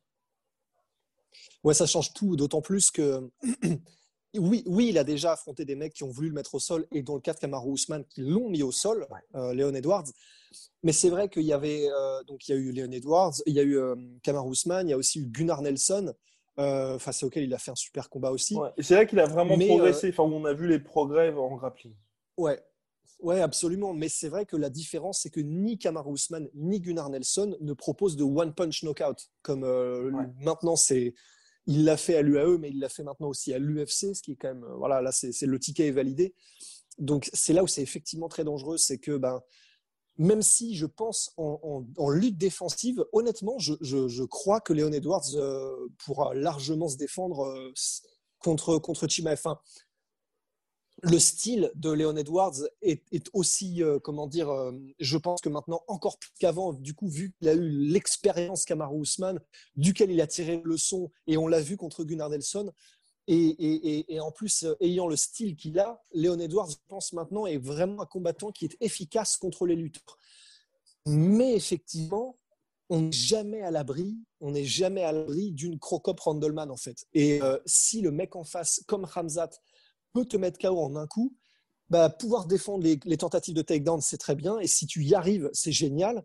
Ouais, 1.64 1.74
ça 1.74 1.86
change 1.86 2.14
tout, 2.14 2.38
d'autant 2.38 2.62
plus 2.62 2.90
que 2.90 3.30
oui, 4.38 4.64
oui, 4.68 4.90
il 4.90 4.98
a 4.98 5.04
déjà 5.04 5.32
affronté 5.32 5.66
des 5.66 5.76
mecs 5.76 5.94
qui 5.94 6.04
ont 6.04 6.10
voulu 6.10 6.28
le 6.28 6.36
mettre 6.36 6.56
au 6.56 6.60
sol, 6.60 6.86
et 6.92 7.02
dans 7.02 7.16
le 7.16 7.22
cas 7.22 7.34
de 7.34 7.40
Kamaru 7.40 7.74
Usman, 7.74 8.04
qui 8.06 8.22
l'ont 8.22 8.50
mis 8.50 8.62
au 8.62 8.72
sol, 8.72 9.08
euh, 9.36 9.54
Léon 9.54 9.74
Edwards. 9.74 10.06
Mais 10.84 10.92
c'est 10.92 11.10
vrai 11.10 11.30
qu'il 11.30 11.44
y 11.44 11.54
avait, 11.54 11.88
euh, 11.90 12.24
donc 12.24 12.48
il 12.48 12.52
y 12.52 12.54
a 12.56 12.58
eu 12.58 12.72
Léon 12.72 12.92
Edwards, 12.92 13.34
il 13.46 13.54
y 13.54 13.60
a 13.60 13.64
eu 13.64 13.78
euh, 13.78 13.96
Kamaru 14.22 14.52
Usman, 14.52 14.88
il 14.88 14.92
y 14.92 14.94
a 14.94 14.98
aussi 14.98 15.20
eu 15.20 15.26
Gunnar 15.26 15.62
Nelson, 15.62 16.14
face 17.00 17.24
auquel 17.24 17.46
il 17.46 17.54
a 17.54 17.58
fait 17.58 17.72
un 17.72 17.76
super 17.76 18.10
combat 18.10 18.32
aussi. 18.32 18.58
et 18.76 18.84
c'est 18.84 18.96
là 18.96 19.06
qu'il 19.06 19.18
a 19.22 19.26
vraiment 19.26 19.58
progressé, 19.58 20.10
enfin, 20.10 20.24
où 20.24 20.34
on 20.34 20.44
a 20.44 20.54
vu 20.54 20.68
les 20.68 20.80
progrès 20.80 21.34
en 21.34 21.56
grappling. 21.56 21.94
Ouais, 22.38 22.62
Ouais, 23.22 23.42
absolument. 23.42 23.94
Mais 23.94 24.08
c'est 24.08 24.30
vrai 24.30 24.46
que 24.46 24.56
la 24.56 24.70
différence, 24.70 25.22
c'est 25.22 25.30
que 25.30 25.42
ni 25.42 25.78
Kamaru 25.78 26.14
Usman 26.14 26.50
ni 26.54 26.80
Gunnar 26.80 27.10
Nelson 27.10 27.58
ne 27.60 27.74
proposent 27.74 28.16
de 28.16 28.24
one 28.24 28.54
punch 28.54 28.82
knockout, 28.84 29.30
comme 29.42 29.66
maintenant 30.42 30.76
c'est 30.76 31.14
il 31.66 31.86
l'a 31.86 31.98
fait 31.98 32.16
à 32.16 32.22
l'UAE, 32.22 32.58
mais 32.58 32.70
il 32.70 32.80
l'a 32.80 32.90
fait 32.90 33.04
maintenant 33.04 33.28
aussi 33.28 33.54
à 33.54 33.60
l'UFC, 33.60 34.16
ce 34.16 34.22
qui 34.22 34.32
est 34.34 34.36
quand 34.36 34.48
même, 34.48 34.66
voilà, 34.78 35.02
là, 35.02 35.12
c'est 35.12 35.46
le 35.46 35.60
ticket 35.60 35.88
est 35.88 35.92
validé. 35.92 36.34
Donc, 36.98 37.30
c'est 37.34 37.54
là 37.54 37.64
où 37.64 37.68
c'est 37.68 37.82
effectivement 37.82 38.28
très 38.28 38.44
dangereux, 38.44 38.78
c'est 38.78 38.98
que, 38.98 39.18
ben, 39.18 39.42
même 40.18 40.42
si 40.42 40.76
je 40.76 40.86
pense 40.86 41.32
en, 41.38 42.10
lutte 42.10 42.38
défensive, 42.38 43.06
honnêtement, 43.14 43.58
je, 43.58 44.24
crois 44.26 44.60
que 44.60 44.74
Léon 44.74 44.92
Edwards 44.92 45.36
euh, 45.36 45.88
pourra 46.04 46.34
largement 46.34 46.90
se 46.90 46.98
défendre 46.98 47.46
euh, 47.46 47.74
contre, 48.40 48.78
contre 48.80 49.08
Chimaev 49.08 49.42
le 51.02 51.20
style 51.20 51.72
de 51.76 51.92
Léon 51.92 52.16
Edwards 52.16 52.56
est, 52.82 53.30
aussi, 53.34 53.84
euh, 53.84 54.00
comment 54.00 54.28
dire, 54.28 54.50
euh, 54.50 54.72
je 55.00 55.18
pense 55.18 55.42
que 55.42 55.50
maintenant 55.50 55.82
encore 55.88 56.18
plus 56.18 56.32
qu'avant, 56.40 56.74
du 56.74 56.94
coup, 56.94 57.08
vu 57.08 57.34
qu'il 57.34 57.48
a 57.48 57.54
eu 57.54 57.70
l'expérience 57.70 58.66
Kamaru 58.66 59.02
Usman, 59.02 59.40
duquel 59.76 60.12
il 60.12 60.22
a 60.22 60.28
tiré 60.28 60.62
le 60.64 60.78
son, 60.78 61.12
et 61.28 61.38
on 61.38 61.48
l'a 61.48 61.62
vu 61.62 61.78
contre 61.78 62.04
Gunnar 62.04 62.30
Nelson, 62.30 62.72
et, 63.32 64.20
en 64.20 64.32
plus, 64.32 64.64
euh, 64.64 64.76
ayant 64.80 65.08
le 65.08 65.16
style 65.16 65.56
qu'il 65.56 65.78
a, 65.78 66.02
Léon 66.14 66.40
Edwards, 66.40 66.72
je 66.72 66.78
pense 66.88 67.14
maintenant, 67.14 67.46
est 67.46 67.60
vraiment 67.60 68.02
un 68.02 68.08
combattant 68.08 68.52
qui 68.52 68.66
est 68.66 68.76
efficace 68.82 69.38
contre 69.38 69.68
les 69.68 69.76
lutteurs. 69.76 70.18
Mais 71.06 71.54
effectivement, 71.54 72.38
on 72.90 73.02
n'est 73.02 73.12
jamais 73.12 73.62
à 73.62 73.70
l'abri, 73.70 74.18
on 74.42 74.52
n'est 74.52 74.66
jamais 74.66 75.04
à 75.04 75.12
l'abri 75.12 75.52
d'une 75.52 75.78
crocop 75.78 76.20
Randleman 76.20 76.72
en 76.72 76.76
fait. 76.76 77.06
Et 77.14 77.40
si 77.68 78.02
le 78.02 78.10
mec 78.10 78.36
en 78.36 78.44
face, 78.44 78.84
comme 78.88 79.08
Hamzat, 79.16 79.52
peut 80.14 80.26
te 80.26 80.38
mettre 80.38 80.60
KO 80.60 80.80
en 80.80 80.96
un 80.96 81.08
coup, 81.08 81.36
bah, 81.90 82.10
pouvoir 82.10 82.46
défendre 82.46 82.84
les, 82.84 83.18
tentatives 83.18 83.56
de 83.56 83.62
takedown, 83.62 84.00
c'est 84.02 84.18
très 84.18 84.36
bien. 84.36 84.60
Et 84.60 84.68
si 84.68 84.86
tu 84.86 85.04
y 85.04 85.16
arrives, 85.16 85.50
c'est 85.54 85.72
génial. 85.72 86.24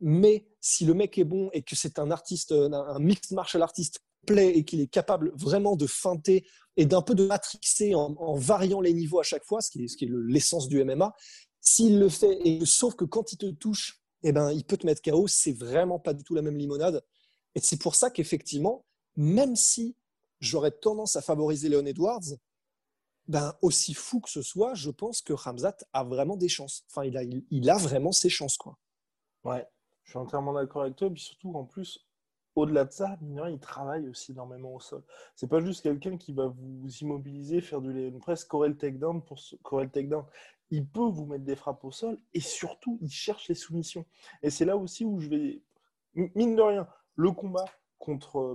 Mais 0.00 0.46
si 0.60 0.84
le 0.84 0.94
mec 0.94 1.16
est 1.18 1.24
bon 1.24 1.50
et 1.52 1.62
que 1.62 1.76
c'est 1.76 1.98
un 1.98 2.10
artiste, 2.10 2.52
un 2.52 2.98
mixed 2.98 3.32
martial 3.32 3.62
artist 3.62 4.00
complet 4.24 4.56
et 4.56 4.64
qu'il 4.64 4.80
est 4.80 4.88
capable 4.88 5.32
vraiment 5.36 5.76
de 5.76 5.86
feinter 5.86 6.44
et 6.76 6.86
d'un 6.86 7.02
peu 7.02 7.14
de 7.14 7.26
matrixer 7.26 7.94
en, 7.94 8.34
variant 8.34 8.80
les 8.80 8.92
niveaux 8.92 9.20
à 9.20 9.22
chaque 9.22 9.44
fois, 9.44 9.60
ce 9.60 9.70
qui 9.70 9.84
est, 9.84 10.08
l'essence 10.26 10.68
du 10.68 10.82
MMA, 10.82 11.14
s'il 11.60 11.98
le 12.00 12.08
fait, 12.08 12.38
et 12.44 12.66
sauf 12.66 12.94
que 12.94 13.04
quand 13.04 13.32
il 13.32 13.38
te 13.38 13.46
touche, 13.46 14.02
eh 14.24 14.32
ben, 14.32 14.50
il 14.50 14.64
peut 14.64 14.76
te 14.76 14.86
mettre 14.86 15.02
KO, 15.02 15.28
c'est 15.28 15.52
vraiment 15.52 16.00
pas 16.00 16.12
du 16.12 16.24
tout 16.24 16.34
la 16.34 16.42
même 16.42 16.56
limonade. 16.56 17.04
Et 17.54 17.60
c'est 17.60 17.78
pour 17.78 17.94
ça 17.94 18.10
qu'effectivement, 18.10 18.84
même 19.16 19.54
si 19.54 19.96
j'aurais 20.40 20.72
tendance 20.72 21.14
à 21.16 21.22
favoriser 21.22 21.68
Leon 21.68 21.86
Edwards, 21.86 22.36
ben, 23.28 23.54
aussi 23.62 23.94
fou 23.94 24.20
que 24.20 24.30
ce 24.30 24.42
soit, 24.42 24.74
je 24.74 24.90
pense 24.90 25.22
que 25.22 25.32
Ramzat 25.32 25.76
a 25.92 26.04
vraiment 26.04 26.36
des 26.36 26.48
chances. 26.48 26.84
Enfin, 26.88 27.04
il 27.04 27.16
a, 27.16 27.22
il, 27.22 27.70
a 27.70 27.76
vraiment 27.76 28.12
ses 28.12 28.28
chances, 28.28 28.56
quoi. 28.56 28.78
Ouais, 29.44 29.66
je 30.04 30.10
suis 30.10 30.18
entièrement 30.18 30.52
d'accord 30.52 30.82
avec 30.82 30.96
toi. 30.96 31.10
Puis 31.10 31.22
surtout, 31.22 31.52
en 31.54 31.64
plus, 31.64 32.06
au-delà 32.54 32.84
de 32.84 32.92
ça, 32.92 33.16
il 33.22 33.58
travaille 33.58 34.08
aussi 34.08 34.32
énormément 34.32 34.74
au 34.74 34.80
sol. 34.80 35.02
C'est 35.34 35.48
pas 35.48 35.60
juste 35.60 35.82
quelqu'un 35.82 36.16
qui 36.16 36.32
va 36.32 36.46
vous 36.46 36.88
immobiliser, 37.00 37.60
faire 37.60 37.80
du 37.80 38.12
presque 38.20 38.48
corel 38.48 38.72
le 38.72 38.76
takedown 38.76 39.22
pour 39.22 39.38
corel 39.62 39.90
takedown. 39.90 40.24
Il 40.70 40.86
peut 40.86 41.08
vous 41.08 41.26
mettre 41.26 41.44
des 41.44 41.56
frappes 41.56 41.84
au 41.84 41.90
sol 41.90 42.18
et 42.32 42.40
surtout, 42.40 42.98
il 43.00 43.10
cherche 43.10 43.48
les 43.48 43.54
soumissions. 43.54 44.04
Et 44.42 44.50
c'est 44.50 44.64
là 44.64 44.76
aussi 44.76 45.04
où 45.04 45.18
je 45.18 45.28
vais, 45.28 45.62
mine 46.14 46.56
de 46.56 46.62
rien, 46.62 46.88
le 47.16 47.30
combat 47.32 47.66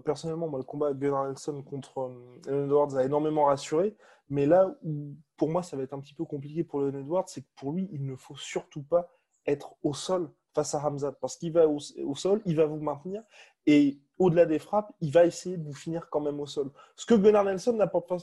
personnellement, 0.04 0.48
moi, 0.48 0.60
le 0.60 0.66
combat 0.66 0.94
de 0.94 1.00
Gunnar 1.00 1.28
Nelson 1.28 1.64
contre 1.64 2.12
euh, 2.48 2.66
Edwards 2.66 2.96
a 2.96 3.04
énormément 3.04 3.46
rassuré. 3.46 3.96
Mais 4.30 4.46
là 4.46 4.76
où, 4.84 5.16
pour 5.38 5.50
moi, 5.50 5.64
ça 5.64 5.76
va 5.76 5.84
être 5.84 5.94
un 5.94 6.00
petit 6.00 6.14
peu 6.14 6.26
compliqué 6.26 6.64
pour 6.64 6.82
Leon 6.82 7.00
Edwards, 7.00 7.28
c'est 7.28 7.42
que 7.42 7.48
pour 7.56 7.72
lui, 7.72 7.90
il 7.92 8.06
ne 8.06 8.16
faut 8.16 8.36
surtout 8.36 8.84
pas 8.84 9.10
être 9.46 9.76
au 9.84 9.94
sol 9.94 10.32
face 10.54 10.76
à 10.76 10.86
Hamzat. 10.86 11.14
Parce 11.14 11.38
qu'il 11.38 11.52
va 11.52 11.68
au, 11.68 11.80
sol, 11.80 12.42
il 12.46 12.56
va 12.56 12.66
vous 12.66 12.80
maintenir. 12.80 13.24
Et 13.66 14.00
au-delà 14.18 14.46
des 14.46 14.60
frappes, 14.60 14.92
il 15.02 15.12
va 15.12 15.26
essayer 15.26 15.58
de 15.58 15.64
vous 15.64 15.74
finir 15.74 16.10
quand 16.10 16.22
même 16.22 16.40
au 16.40 16.46
sol. 16.46 16.72
Ce 16.96 17.06
que 17.06 17.16
Gunnar 17.16 17.44
Nelson 17.44 17.74
n'apporte 17.74 18.08
pas 18.08 18.18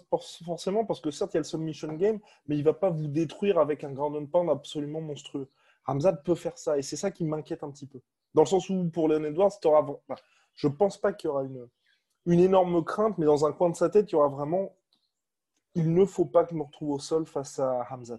forcément, 0.45 0.85
parce 0.85 1.00
que 1.00 1.11
certes, 1.11 1.35
il 1.35 1.37
y 1.37 1.38
a 1.38 1.40
le 1.40 1.45
submission 1.45 1.92
game, 1.95 2.21
mais 2.47 2.56
il 2.56 2.61
ne 2.61 2.64
va 2.64 2.75
pas 2.75 2.90
vous 2.90 3.09
détruire 3.09 3.59
avec 3.59 3.85
un 3.85 3.92
ground 3.92 4.30
pound 4.30 4.50
absolument 4.50 5.00
monstrueux. 5.00 5.49
Hamzat 5.87 6.14
peut 6.14 6.35
faire 6.35 6.59
ça. 6.59 6.78
Et 6.78 6.83
c'est 6.83 6.97
ça 6.97 7.11
qui 7.11 7.25
m'inquiète 7.25 7.62
un 7.62 7.71
petit 7.71 7.87
peu. 7.87 8.00
Dans 8.35 8.42
le 8.42 8.47
sens 8.47 8.68
où, 8.68 8.88
pour 8.90 9.09
Leon 9.09 9.25
Edwards, 9.25 9.52
bah, 9.62 10.16
je 10.57 10.69
ne 10.69 10.73
pense 10.73 10.99
pas 10.99 11.13
qu'il 11.13 11.29
y 11.29 11.31
aura 11.31 11.45
une, 11.45 12.41
énorme 12.41 12.85
crainte, 12.85 13.17
mais 13.19 13.27
dans 13.27 13.47
un 13.47 13.53
coin 13.53 13.71
de 13.71 13.77
sa 13.77 13.89
tête, 13.89 14.11
il 14.11 14.15
y 14.15 14.17
aura 14.17 14.29
vraiment 14.29 14.75
il 15.75 15.93
ne 15.93 16.07
faut 16.07 16.25
pas 16.25 16.45
que 16.45 16.51
je 16.53 16.57
me 16.57 16.63
retrouve 16.63 16.91
au 16.93 16.99
sol 16.99 17.27
face 17.27 17.59
à 17.59 17.87
Hamzat. 17.91 18.19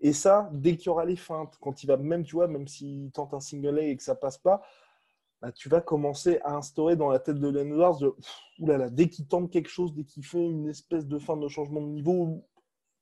Et 0.00 0.12
ça, 0.12 0.50
dès 0.52 0.76
qu'il 0.76 0.86
y 0.86 0.88
aura 0.88 1.04
les 1.04 1.16
feintes, 1.16 1.56
quand 1.60 1.84
il 1.84 1.86
va 1.86 1.96
même, 1.96 2.24
tu 2.24 2.34
vois, 2.34 2.48
même 2.48 2.66
s'il 2.66 3.12
tente 3.12 3.32
un 3.32 3.40
single 3.40 3.78
et 3.78 3.96
que 3.96 4.02
ça 4.02 4.16
passe 4.16 4.38
pas, 4.38 4.60
bah, 5.40 5.52
tu 5.52 5.68
vas 5.68 5.80
commencer 5.80 6.40
à 6.42 6.56
instaurer 6.56 6.96
dans 6.96 7.08
la 7.08 7.20
tête 7.20 7.38
de 7.38 7.48
Len 7.48 7.68
Edwards 7.68 8.02
oulala, 8.58 8.90
dès 8.90 9.08
qu'il 9.08 9.28
tente 9.28 9.50
quelque 9.52 9.68
chose, 9.68 9.94
dès 9.94 10.04
qu'il 10.04 10.24
fait 10.24 10.44
une 10.44 10.68
espèce 10.68 11.06
de 11.06 11.18
fin 11.18 11.36
de 11.36 11.46
changement 11.46 11.80
de 11.80 11.86
niveau, 11.86 12.44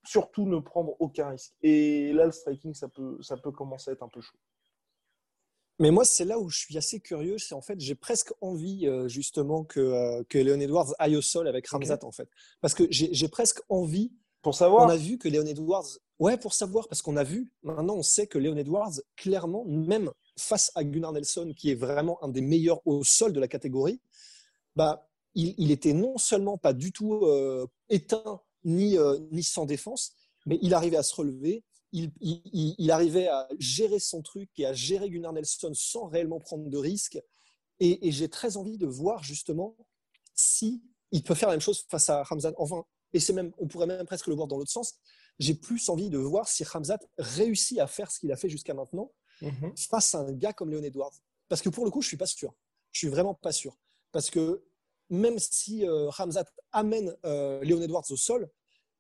surtout 0.05 0.45
ne 0.45 0.59
prendre 0.59 0.95
aucun 1.01 1.31
risque. 1.31 1.55
Et 1.63 2.13
là, 2.13 2.27
le 2.27 2.33
striking, 2.33 2.75
ça 2.75 2.89
peut, 2.89 3.17
ça 3.23 3.37
peut 3.37 3.53
commencer 3.53 3.91
à 3.91 3.95
être 3.95 4.03
un 4.03 4.09
peu 4.09 4.21
chaud. 4.21 4.37
Mais 5.81 5.91
moi, 5.91 6.05
c'est 6.05 6.25
là 6.25 6.39
où 6.39 6.49
je 6.49 6.59
suis 6.59 6.79
assez 6.79 7.01
curieux. 7.01 7.39
C'est 7.39 7.55
en 7.55 7.61
fait, 7.61 7.81
j'ai 7.81 7.95
presque 7.95 8.33
envie 8.41 8.87
euh, 8.87 9.09
justement 9.09 9.65
que, 9.65 9.81
euh, 9.81 10.23
que 10.29 10.39
Léon 10.39 10.61
Edwards 10.61 10.95
aille 10.99 11.17
au 11.17 11.23
sol 11.23 11.49
avec 11.49 11.67
Ramzat, 11.67 12.05
en 12.05 12.13
fait. 12.13 12.29
Parce 12.61 12.75
que 12.75 12.85
j'ai 12.91 13.29
presque 13.29 13.61
envie. 13.69 14.13
Pour 14.43 14.55
savoir. 14.55 14.85
On 14.85 14.91
a 14.91 14.97
vu 14.97 15.17
que 15.17 15.27
Léon 15.27 15.47
Edwards 15.47 15.99
Ouais, 16.21 16.37
pour 16.37 16.53
savoir, 16.55 16.87
parce 16.87 17.03
qu'on 17.03 17.17
a 17.17 17.25
vu, 17.25 17.51
maintenant 17.63 17.97
on 17.97 18.03
sait 18.03 18.29
que 18.29 18.39
Leon 18.39 18.57
Edwards, 18.57 18.93
clairement, 19.17 19.65
même 19.65 20.13
face 20.39 20.71
à 20.77 20.85
Gunnar 20.85 21.13
Nelson, 21.13 21.53
qui 21.57 21.71
est 21.71 21.75
vraiment 21.75 22.23
un 22.23 22.29
des 22.29 22.41
meilleurs 22.41 22.87
au 22.87 23.03
sol 23.03 23.33
de 23.33 23.41
la 23.41 23.49
catégorie, 23.49 24.01
bah, 24.77 25.09
il, 25.35 25.73
était 25.73 25.93
non 25.93 26.19
seulement 26.19 26.57
pas 26.57 26.73
du 26.73 26.93
tout 26.93 27.25
euh, 27.25 27.67
éteint 27.89 28.41
ni, 28.63 28.97
ni 29.33 29.43
sans 29.43 29.67
défense, 29.67 30.13
mais 30.47 30.59
il 30.63 30.73
arrivait 30.73 30.99
à 30.99 31.03
se 31.03 31.17
relever, 31.17 31.65
il, 31.95 32.75
il, 32.79 32.91
arrivait 32.91 33.29
à 33.29 33.49
gérer 33.59 34.01
son 34.01 34.21
truc 34.21 34.51
et 34.59 34.67
à 34.67 34.73
gérer 34.73 35.09
Gunnar 35.09 35.33
Nelson 35.33 35.71
sans 35.75 36.07
réellement 36.07 36.41
prendre 36.41 36.69
de 36.69 36.77
risques. 36.77 37.21
Et, 37.79 38.11
j'ai 38.11 38.29
très 38.29 38.57
envie 38.57 38.79
de 38.79 38.87
voir 38.87 39.23
justement 39.23 39.77
si 40.35 40.83
il 41.13 41.23
peut 41.23 41.35
faire 41.35 41.49
la 41.49 41.55
même 41.55 41.61
chose 41.61 41.85
face 41.89 42.09
à 42.09 42.25
Ramzan. 42.25 42.53
Enfin, 42.59 42.85
et 43.13 43.21
c'est 43.21 43.33
même, 43.33 43.53
on 43.59 43.69
pourrait 43.69 43.87
même 43.87 44.05
presque 44.07 44.27
le 44.27 44.35
voir 44.35 44.49
dans 44.49 44.59
l'autre 44.59 44.73
sens. 44.73 44.95
J'ai 45.39 45.55
plus 45.55 45.89
envie 45.89 46.11
de 46.11 46.19
voir 46.19 46.49
si 46.49 46.65
Ramzat 46.65 46.99
réussit 47.17 47.79
à 47.79 47.87
faire 47.87 48.11
ce 48.11 48.19
qu'il 48.19 48.33
a 48.33 48.37
fait 48.37 48.49
jusqu'à 48.49 48.75
maintenant 48.75 49.13
mhm. 49.41 49.73
face 49.77 50.17
à 50.17 50.19
un 50.19 50.33
gars 50.33 50.53
comme 50.53 50.71
Léon 50.71 50.83
Edwards. 50.83 51.15
Parce 51.49 51.63
que 51.63 51.69
pour 51.69 51.85
le 51.85 51.93
coup, 51.93 52.03
je 52.03 52.09
suis 52.09 52.17
pas 52.17 52.27
sûr. 52.27 52.55
Je 52.91 52.99
suis 52.99 53.09
vraiment 53.09 53.35
pas 53.35 53.53
sûr. 53.53 53.79
Parce 54.11 54.31
que 54.31 54.65
même 55.11 55.39
si 55.39 55.87
euh, 55.87 56.09
Ramzat 56.11 56.47
amène 56.73 57.15
euh, 57.25 57.63
Léon 57.63 57.81
Edwards 57.83 58.11
au 58.11 58.17
sol, 58.17 58.51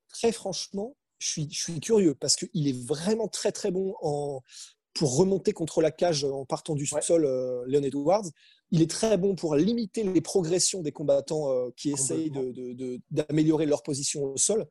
très 0.08 0.30
franchement, 0.30 0.96
je 1.25 1.31
suis, 1.31 1.49
je 1.50 1.62
suis 1.62 1.81
curieux 1.81 2.14
parce 2.14 2.37
qu'il 2.37 2.69
est 2.69 2.87
vraiment 2.87 3.28
très 3.28 3.50
très 3.50 3.71
bon 3.71 3.95
en, 4.02 4.43
pour 4.93 5.16
remonter 5.16 5.52
contre 5.52 5.81
la 5.81 5.90
cage 5.90 6.25
en 6.25 6.45
partant 6.45 6.75
du 6.75 6.87
sol, 6.87 7.25
euh, 7.25 7.64
Léon 7.66 7.83
Edwards. 7.83 8.26
Il 8.71 8.83
est 8.83 8.90
très 8.90 9.16
bon 9.16 9.35
pour 9.35 9.57
limiter 9.57 10.02
les 10.04 10.21
progressions 10.21 10.83
des 10.83 10.93
combattants 10.93 11.50
euh, 11.50 11.71
qui 11.76 11.90
essayent 11.90 12.31
d'améliorer 13.11 13.66
leur 13.66 13.83
position 13.83 14.25
au 14.25 14.37
sol. 14.37 14.66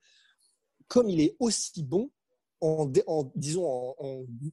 Comme 0.88 1.10
il 1.10 1.22
est 1.22 1.36
aussi 1.39 1.83
bon 1.83 2.12
en, 2.62 2.89
disons 3.36 3.95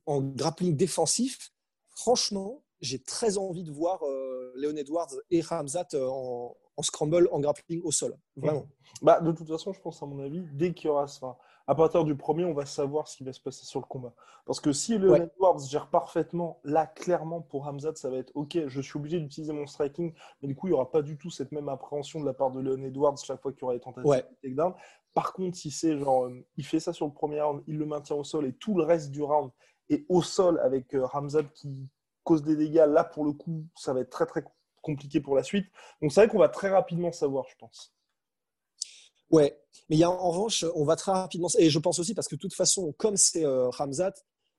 en, 0.06 0.20
grappling 0.20 0.76
défensif, 0.76 1.52
franchement, 1.90 2.64
j'ai 2.80 2.98
très 2.98 3.38
envie 3.38 3.62
de 3.62 3.70
voir 3.70 4.02
euh, 4.04 4.52
Léon 4.56 4.76
Edwards 4.76 5.14
et 5.30 5.42
Ramzat 5.42 5.88
en, 5.94 6.56
scramble, 6.82 7.28
en 7.30 7.40
grappling 7.40 7.82
au 7.84 7.92
sol. 7.92 8.16
Vraiment. 8.36 8.66
Bah, 9.02 9.20
de 9.20 9.32
toute 9.32 9.48
façon, 9.48 9.72
je 9.72 9.80
pense, 9.80 10.02
à 10.02 10.06
mon 10.06 10.18
avis, 10.18 10.42
dès 10.54 10.72
qu'il 10.72 10.86
y 10.86 10.88
aura 10.88 11.06
ça, 11.06 11.36
à 11.70 11.74
partir 11.76 12.04
du 12.04 12.16
premier, 12.16 12.44
on 12.44 12.52
va 12.52 12.66
savoir 12.66 13.06
ce 13.06 13.16
qui 13.16 13.22
va 13.22 13.32
se 13.32 13.38
passer 13.38 13.64
sur 13.64 13.78
le 13.78 13.86
combat. 13.86 14.12
Parce 14.44 14.58
que 14.58 14.72
si 14.72 14.98
le 14.98 15.14
Edwards 15.14 15.60
gère 15.60 15.86
parfaitement, 15.86 16.58
là, 16.64 16.84
clairement, 16.84 17.42
pour 17.42 17.68
Hamzat, 17.68 17.94
ça 17.94 18.10
va 18.10 18.16
être 18.16 18.32
OK, 18.34 18.58
je 18.66 18.80
suis 18.80 18.98
obligé 18.98 19.20
d'utiliser 19.20 19.52
mon 19.52 19.68
striking, 19.68 20.12
mais 20.42 20.48
du 20.48 20.56
coup, 20.56 20.66
il 20.66 20.70
n'y 20.70 20.74
aura 20.74 20.90
pas 20.90 21.00
du 21.00 21.16
tout 21.16 21.30
cette 21.30 21.52
même 21.52 21.68
appréhension 21.68 22.18
de 22.18 22.26
la 22.26 22.34
part 22.34 22.50
de 22.50 22.58
Leon 22.58 22.82
Edwards 22.82 23.16
chaque 23.24 23.40
fois 23.40 23.52
qu'il 23.52 23.60
y 23.60 23.64
aura 23.66 23.74
des 23.74 23.80
tentatives 23.80 24.10
de 24.10 24.34
takedown. 24.42 24.74
Par 25.14 25.32
contre, 25.32 25.56
si 25.56 25.70
c'est 25.70 25.96
genre, 25.96 26.24
euh, 26.24 26.44
il 26.56 26.66
fait 26.66 26.80
ça 26.80 26.92
sur 26.92 27.06
le 27.06 27.12
premier 27.12 27.40
round, 27.40 27.62
il 27.68 27.78
le 27.78 27.86
maintient 27.86 28.16
au 28.16 28.24
sol 28.24 28.46
et 28.46 28.52
tout 28.52 28.74
le 28.76 28.82
reste 28.82 29.12
du 29.12 29.22
round 29.22 29.52
est 29.90 30.04
au 30.08 30.22
sol 30.22 30.58
avec 30.64 30.92
euh, 30.96 31.06
Hamzat 31.12 31.44
qui 31.54 31.88
cause 32.24 32.42
des 32.42 32.56
dégâts, 32.56 32.84
là, 32.88 33.04
pour 33.04 33.24
le 33.24 33.32
coup, 33.32 33.64
ça 33.76 33.92
va 33.92 34.00
être 34.00 34.10
très, 34.10 34.26
très 34.26 34.42
compliqué 34.82 35.20
pour 35.20 35.36
la 35.36 35.44
suite. 35.44 35.68
Donc, 36.02 36.10
c'est 36.10 36.22
vrai 36.22 36.28
qu'on 36.28 36.40
va 36.40 36.48
très 36.48 36.68
rapidement 36.68 37.12
savoir, 37.12 37.44
je 37.48 37.54
pense. 37.58 37.94
Ouais, 39.30 39.56
mais 39.88 39.96
il 39.96 39.98
y 40.00 40.04
a 40.04 40.10
en 40.10 40.30
revanche, 40.30 40.64
on 40.74 40.84
va 40.84 40.96
très 40.96 41.12
rapidement, 41.12 41.48
et 41.58 41.70
je 41.70 41.78
pense 41.78 41.98
aussi 41.98 42.14
parce 42.14 42.26
que 42.26 42.34
de 42.34 42.40
toute 42.40 42.54
façon, 42.54 42.92
comme 42.98 43.16
c'est 43.16 43.44
euh, 43.44 43.68
Ramzat, 43.70 44.12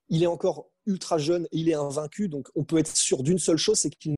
il 0.08 0.24
est 0.24 0.28
encore 0.28 0.70
ultra 0.86 1.18
jeune 1.18 1.46
et 1.52 1.60
il 1.60 1.70
est 1.70 1.74
invaincu, 1.74 2.30
donc 2.30 2.48
on 2.56 2.64
peut 2.64 2.78
être 2.78 2.96
sûr 2.96 3.24
d'une 3.24 3.40
seule 3.40 3.58
chose, 3.58 3.80
c'est 3.80 3.90
qu'il. 3.90 4.16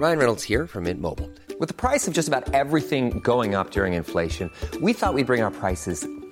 Ryan 0.00 0.18
Reynolds 0.18 0.44
here 0.48 0.66
from 0.66 0.84
Mint 0.84 1.00
Mobile. 1.00 1.28
With 1.58 1.68
the 1.68 1.74
price 1.74 2.06
of 2.06 2.14
just 2.14 2.28
about 2.28 2.54
everything 2.54 3.20
going 3.20 3.54
up 3.54 3.70
during 3.72 3.94
inflation, 3.94 4.48
we 4.80 4.94
thought 4.94 5.12
we'd 5.12 5.26
bring 5.26 5.42
our 5.42 5.50
prices 5.50 6.06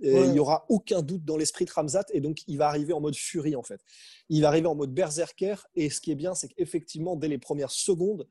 Il 0.00 0.30
n'y 0.30 0.38
aura 0.38 0.64
aucun 0.68 1.02
doute 1.02 1.24
dans 1.24 1.36
l'esprit 1.36 1.64
de 1.64 1.72
Ramzat 1.72 2.04
et 2.12 2.20
donc 2.20 2.44
il 2.46 2.56
va 2.56 2.68
arriver 2.68 2.92
en 2.92 3.00
mode 3.00 3.16
furie 3.16 3.56
en 3.56 3.62
fait. 3.62 3.80
Il 4.28 4.42
va 4.42 4.48
arriver 4.48 4.68
en 4.68 4.74
mode 4.74 4.94
berserker 4.94 5.56
et 5.74 5.90
ce 5.90 6.00
qui 6.00 6.12
est 6.12 6.14
bien, 6.14 6.34
c'est 6.34 6.48
qu'effectivement, 6.48 7.16
dès 7.16 7.28
les 7.28 7.38
premières 7.38 7.72
secondes, 7.72 8.26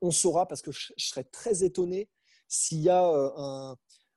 on 0.00 0.10
saura 0.10 0.46
parce 0.46 0.62
que 0.62 0.72
je, 0.72 0.92
serais 0.96 1.24
très 1.24 1.62
étonné 1.62 2.08
s'il 2.48 2.80
y 2.80 2.88
a 2.88 3.08
euh, 3.08 3.74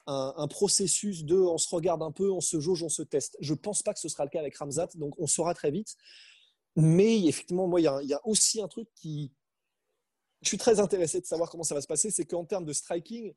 un, 0.07 0.47
processus 0.47 1.23
de 1.23 1.35
on 1.35 1.57
se 1.57 1.73
regarde 1.73 2.01
un 2.01 2.11
peu, 2.11 2.31
on 2.31 2.41
se 2.41 2.59
jauge, 2.59 2.83
on 2.83 2.89
se 2.89 3.03
teste. 3.03 3.37
Je 3.39 3.53
ne 3.53 3.59
pense 3.59 3.83
pas 3.83 3.93
que 3.93 3.99
ce 3.99 4.09
sera 4.09 4.23
le 4.23 4.29
cas 4.29 4.39
avec 4.39 4.55
Ramzat, 4.57 4.89
donc 4.95 5.13
on 5.19 5.27
saura 5.27 5.53
très 5.53 5.71
vite. 5.71 5.95
Mais 6.75 7.25
effectivement, 7.25 7.67
moi, 7.67 7.79
il 7.79 7.83
y, 7.83 8.13
a, 8.13 8.27
aussi 8.27 8.61
un 8.61 8.67
truc 8.67 8.89
qui. 8.95 9.31
Je 10.41 10.49
suis 10.49 10.57
très 10.57 10.79
intéressé 10.79 11.21
de 11.21 11.25
savoir 11.25 11.49
comment 11.49 11.63
ça 11.63 11.73
va 11.75 11.81
se 11.81 11.87
passer, 11.87 12.11
c'est 12.11 12.25
qu'en 12.25 12.43
termes 12.45 12.65
de 12.65 12.73
striking, 12.73 13.33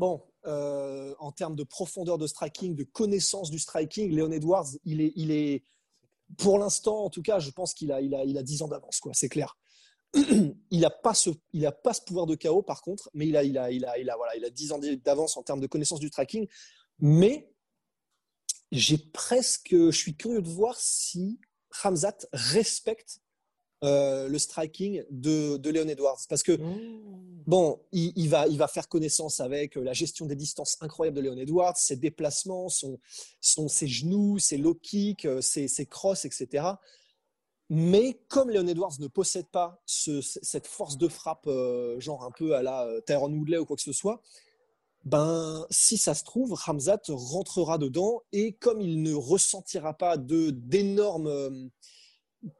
Bon, 0.00 0.22
euh, 0.46 1.14
en 1.18 1.30
termes 1.30 1.56
de 1.56 1.62
profondeur 1.62 2.16
de 2.16 2.26
striking, 2.26 2.74
de 2.74 2.84
connaissance 2.84 3.50
du 3.50 3.58
striking, 3.58 4.10
Léon 4.10 4.32
Edwards, 4.32 4.70
il 4.86 5.02
est, 5.02 5.12
il 5.14 5.30
est 5.30 5.62
pour 6.38 6.58
l'instant, 6.58 7.04
en 7.04 7.10
tout 7.10 7.20
cas, 7.20 7.38
je 7.38 7.50
pense 7.50 7.74
qu'il 7.74 7.92
a, 7.92 8.00
il 8.00 8.14
a, 8.14 8.24
il 8.24 8.38
a 8.38 8.42
10 8.42 8.62
ans 8.62 8.68
d'avance, 8.68 8.98
quoi, 8.98 9.12
c'est 9.12 9.28
clair. 9.28 9.58
il 10.14 10.80
n'a 10.80 10.88
pas, 10.88 11.12
ce, 11.12 11.28
il 11.52 11.66
a 11.66 11.72
pas 11.72 11.92
pouvoir 12.06 12.24
de 12.24 12.34
chaos, 12.34 12.62
par 12.62 12.80
contre, 12.80 13.10
mais 13.12 13.28
il 13.28 13.36
a, 13.36 13.44
il 13.44 13.50
il 13.50 13.84
a, 13.84 13.98
il 13.98 14.10
voilà, 14.16 14.34
il 14.36 14.44
a 14.46 14.48
10 14.48 14.72
ans 14.72 14.80
d'avance 15.04 15.36
en 15.36 15.42
termes 15.42 15.60
de 15.60 15.66
connaissance 15.66 16.00
du 16.00 16.08
striking. 16.08 16.48
Mais 16.98 17.52
j'ai 18.72 18.96
presque, 18.96 19.72
je 19.74 19.90
suis 19.90 20.16
curieux 20.16 20.40
de 20.40 20.48
voir 20.48 20.80
si 20.80 21.38
Hamzat 21.84 22.26
respecte 22.32 23.20
euh, 23.82 24.28
le 24.28 24.38
striking 24.38 25.02
de, 25.10 25.56
de 25.56 25.70
Léon 25.70 25.88
Edwards. 25.88 26.20
Parce 26.28 26.42
que, 26.42 26.52
mmh. 26.52 27.42
bon, 27.46 27.80
il, 27.92 28.28
va, 28.28 28.46
il 28.46 28.58
va 28.58 28.68
faire 28.68 28.88
connaissance 28.88 29.40
avec 29.40 29.78
euh, 29.78 29.82
la 29.82 29.94
gestion 29.94 30.26
des 30.26 30.36
distances 30.36 30.76
incroyables 30.82 31.16
de 31.16 31.22
Léon 31.22 31.38
Edwards, 31.38 31.78
ses 31.78 31.96
déplacements, 31.96 32.68
son, 32.68 32.98
son, 33.40 33.68
ses 33.68 33.88
genoux, 33.88 34.38
ses 34.38 34.58
low 34.58 34.74
kicks, 34.74 35.24
euh, 35.24 35.40
ses, 35.40 35.66
ses 35.66 35.86
crosses, 35.86 36.26
etc. 36.26 36.64
Mais 37.70 38.20
comme 38.28 38.50
Léon 38.50 38.66
Edwards 38.66 39.00
ne 39.00 39.06
possède 39.06 39.46
pas 39.46 39.82
cette 39.86 40.66
force 40.66 40.98
de 40.98 41.08
frappe, 41.08 41.48
genre 41.98 42.24
un 42.24 42.32
peu 42.32 42.56
à 42.56 42.62
la 42.62 42.86
Tyrone 43.06 43.32
Woodley 43.38 43.58
ou 43.58 43.64
quoi 43.64 43.76
que 43.76 43.82
ce 43.82 43.92
soit, 43.92 44.20
ben, 45.04 45.64
si 45.70 45.96
ça 45.96 46.14
se 46.14 46.24
trouve, 46.24 46.52
Ramzat 46.52 47.00
rentrera 47.08 47.78
dedans 47.78 48.22
et 48.32 48.52
comme 48.52 48.80
il 48.80 49.02
ne 49.02 49.14
ressentira 49.14 49.94
pas 49.94 50.16
de, 50.16 50.50
d'énormes 50.50 51.70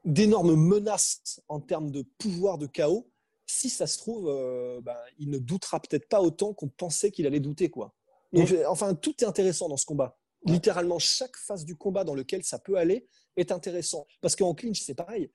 d'énormes 0.05 0.55
menaces 0.55 1.41
en 1.47 1.59
termes 1.59 1.91
de 1.91 2.03
pouvoir 2.17 2.57
de 2.57 2.67
chaos, 2.67 3.09
si 3.45 3.69
ça 3.69 3.87
se 3.87 3.97
trouve, 3.97 4.29
euh, 4.29 4.79
ben, 4.81 4.97
il 5.19 5.29
ne 5.29 5.37
doutera 5.37 5.79
peut-être 5.79 6.07
pas 6.07 6.21
autant 6.21 6.53
qu'on 6.53 6.69
pensait 6.69 7.11
qu'il 7.11 7.27
allait 7.27 7.39
douter. 7.39 7.69
Quoi. 7.69 7.93
enfin, 8.67 8.93
tout 8.93 9.13
est 9.21 9.25
intéressant 9.25 9.67
dans 9.67 9.77
ce 9.77 9.85
combat. 9.85 10.17
Littéralement, 10.45 10.99
chaque 10.99 11.35
phase 11.37 11.65
du 11.65 11.75
combat 11.75 12.03
dans 12.03 12.15
lequel 12.15 12.43
ça 12.43 12.57
peut 12.57 12.77
aller 12.77 13.07
est 13.35 13.51
intéressant. 13.51 14.07
Parce 14.21 14.35
qu'en 14.35 14.53
clinch, 14.53 14.81
c'est 14.81 14.95
pareil. 14.95 15.29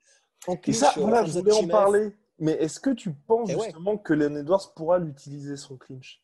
En 0.47 0.57
clinch, 0.57 0.75
ça, 0.77 0.93
voilà, 0.97 1.25
je 1.25 1.31
voulais 1.31 1.53
en 1.53 1.67
parler. 1.67 2.11
Mais 2.39 2.53
est-ce 2.53 2.79
que 2.79 2.91
tu 2.91 3.13
penses 3.13 3.49
eh 3.51 3.59
justement 3.59 3.97
que 3.97 4.13
Leon 4.13 4.35
Edwards 4.35 4.73
pourra 4.75 4.99
l'utiliser 4.99 5.57
son 5.57 5.77
clinch? 5.77 6.21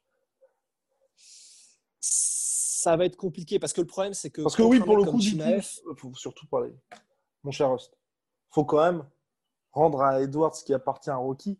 Ça 1.99 2.97
va 2.97 3.05
être 3.05 3.15
compliqué 3.15 3.59
parce 3.59 3.71
que 3.71 3.81
le 3.81 3.87
problème, 3.87 4.13
c'est 4.13 4.29
que. 4.29 4.41
Parce 4.41 4.55
que 4.55 4.61
oui, 4.61 4.79
pour 4.79 4.97
le 4.97 5.05
coup, 5.05 5.19
il 5.19 5.61
faut 5.97 6.13
surtout 6.13 6.45
parler. 6.47 6.73
Mon 7.43 7.51
cher 7.51 7.71
Rust 7.71 7.93
faut 8.53 8.65
quand 8.65 8.83
même 8.83 9.03
rendre 9.71 10.01
à 10.01 10.21
Edwards 10.21 10.53
qui 10.53 10.73
appartient 10.73 11.09
à 11.09 11.15
Rocky. 11.15 11.57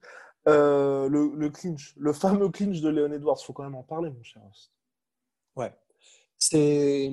Euh, 0.47 1.07
le, 1.09 1.49
clinch, 1.49 1.93
le 1.97 2.13
fameux 2.13 2.49
clinch 2.49 2.81
de 2.81 2.89
Léon 2.89 3.11
Edwards, 3.11 3.41
faut 3.43 3.53
quand 3.53 3.63
même 3.63 3.75
en 3.75 3.83
parler, 3.83 4.11
mon 4.11 4.23
cher. 4.23 4.41
Ouais. 5.55 5.73
C'est. 6.37 7.11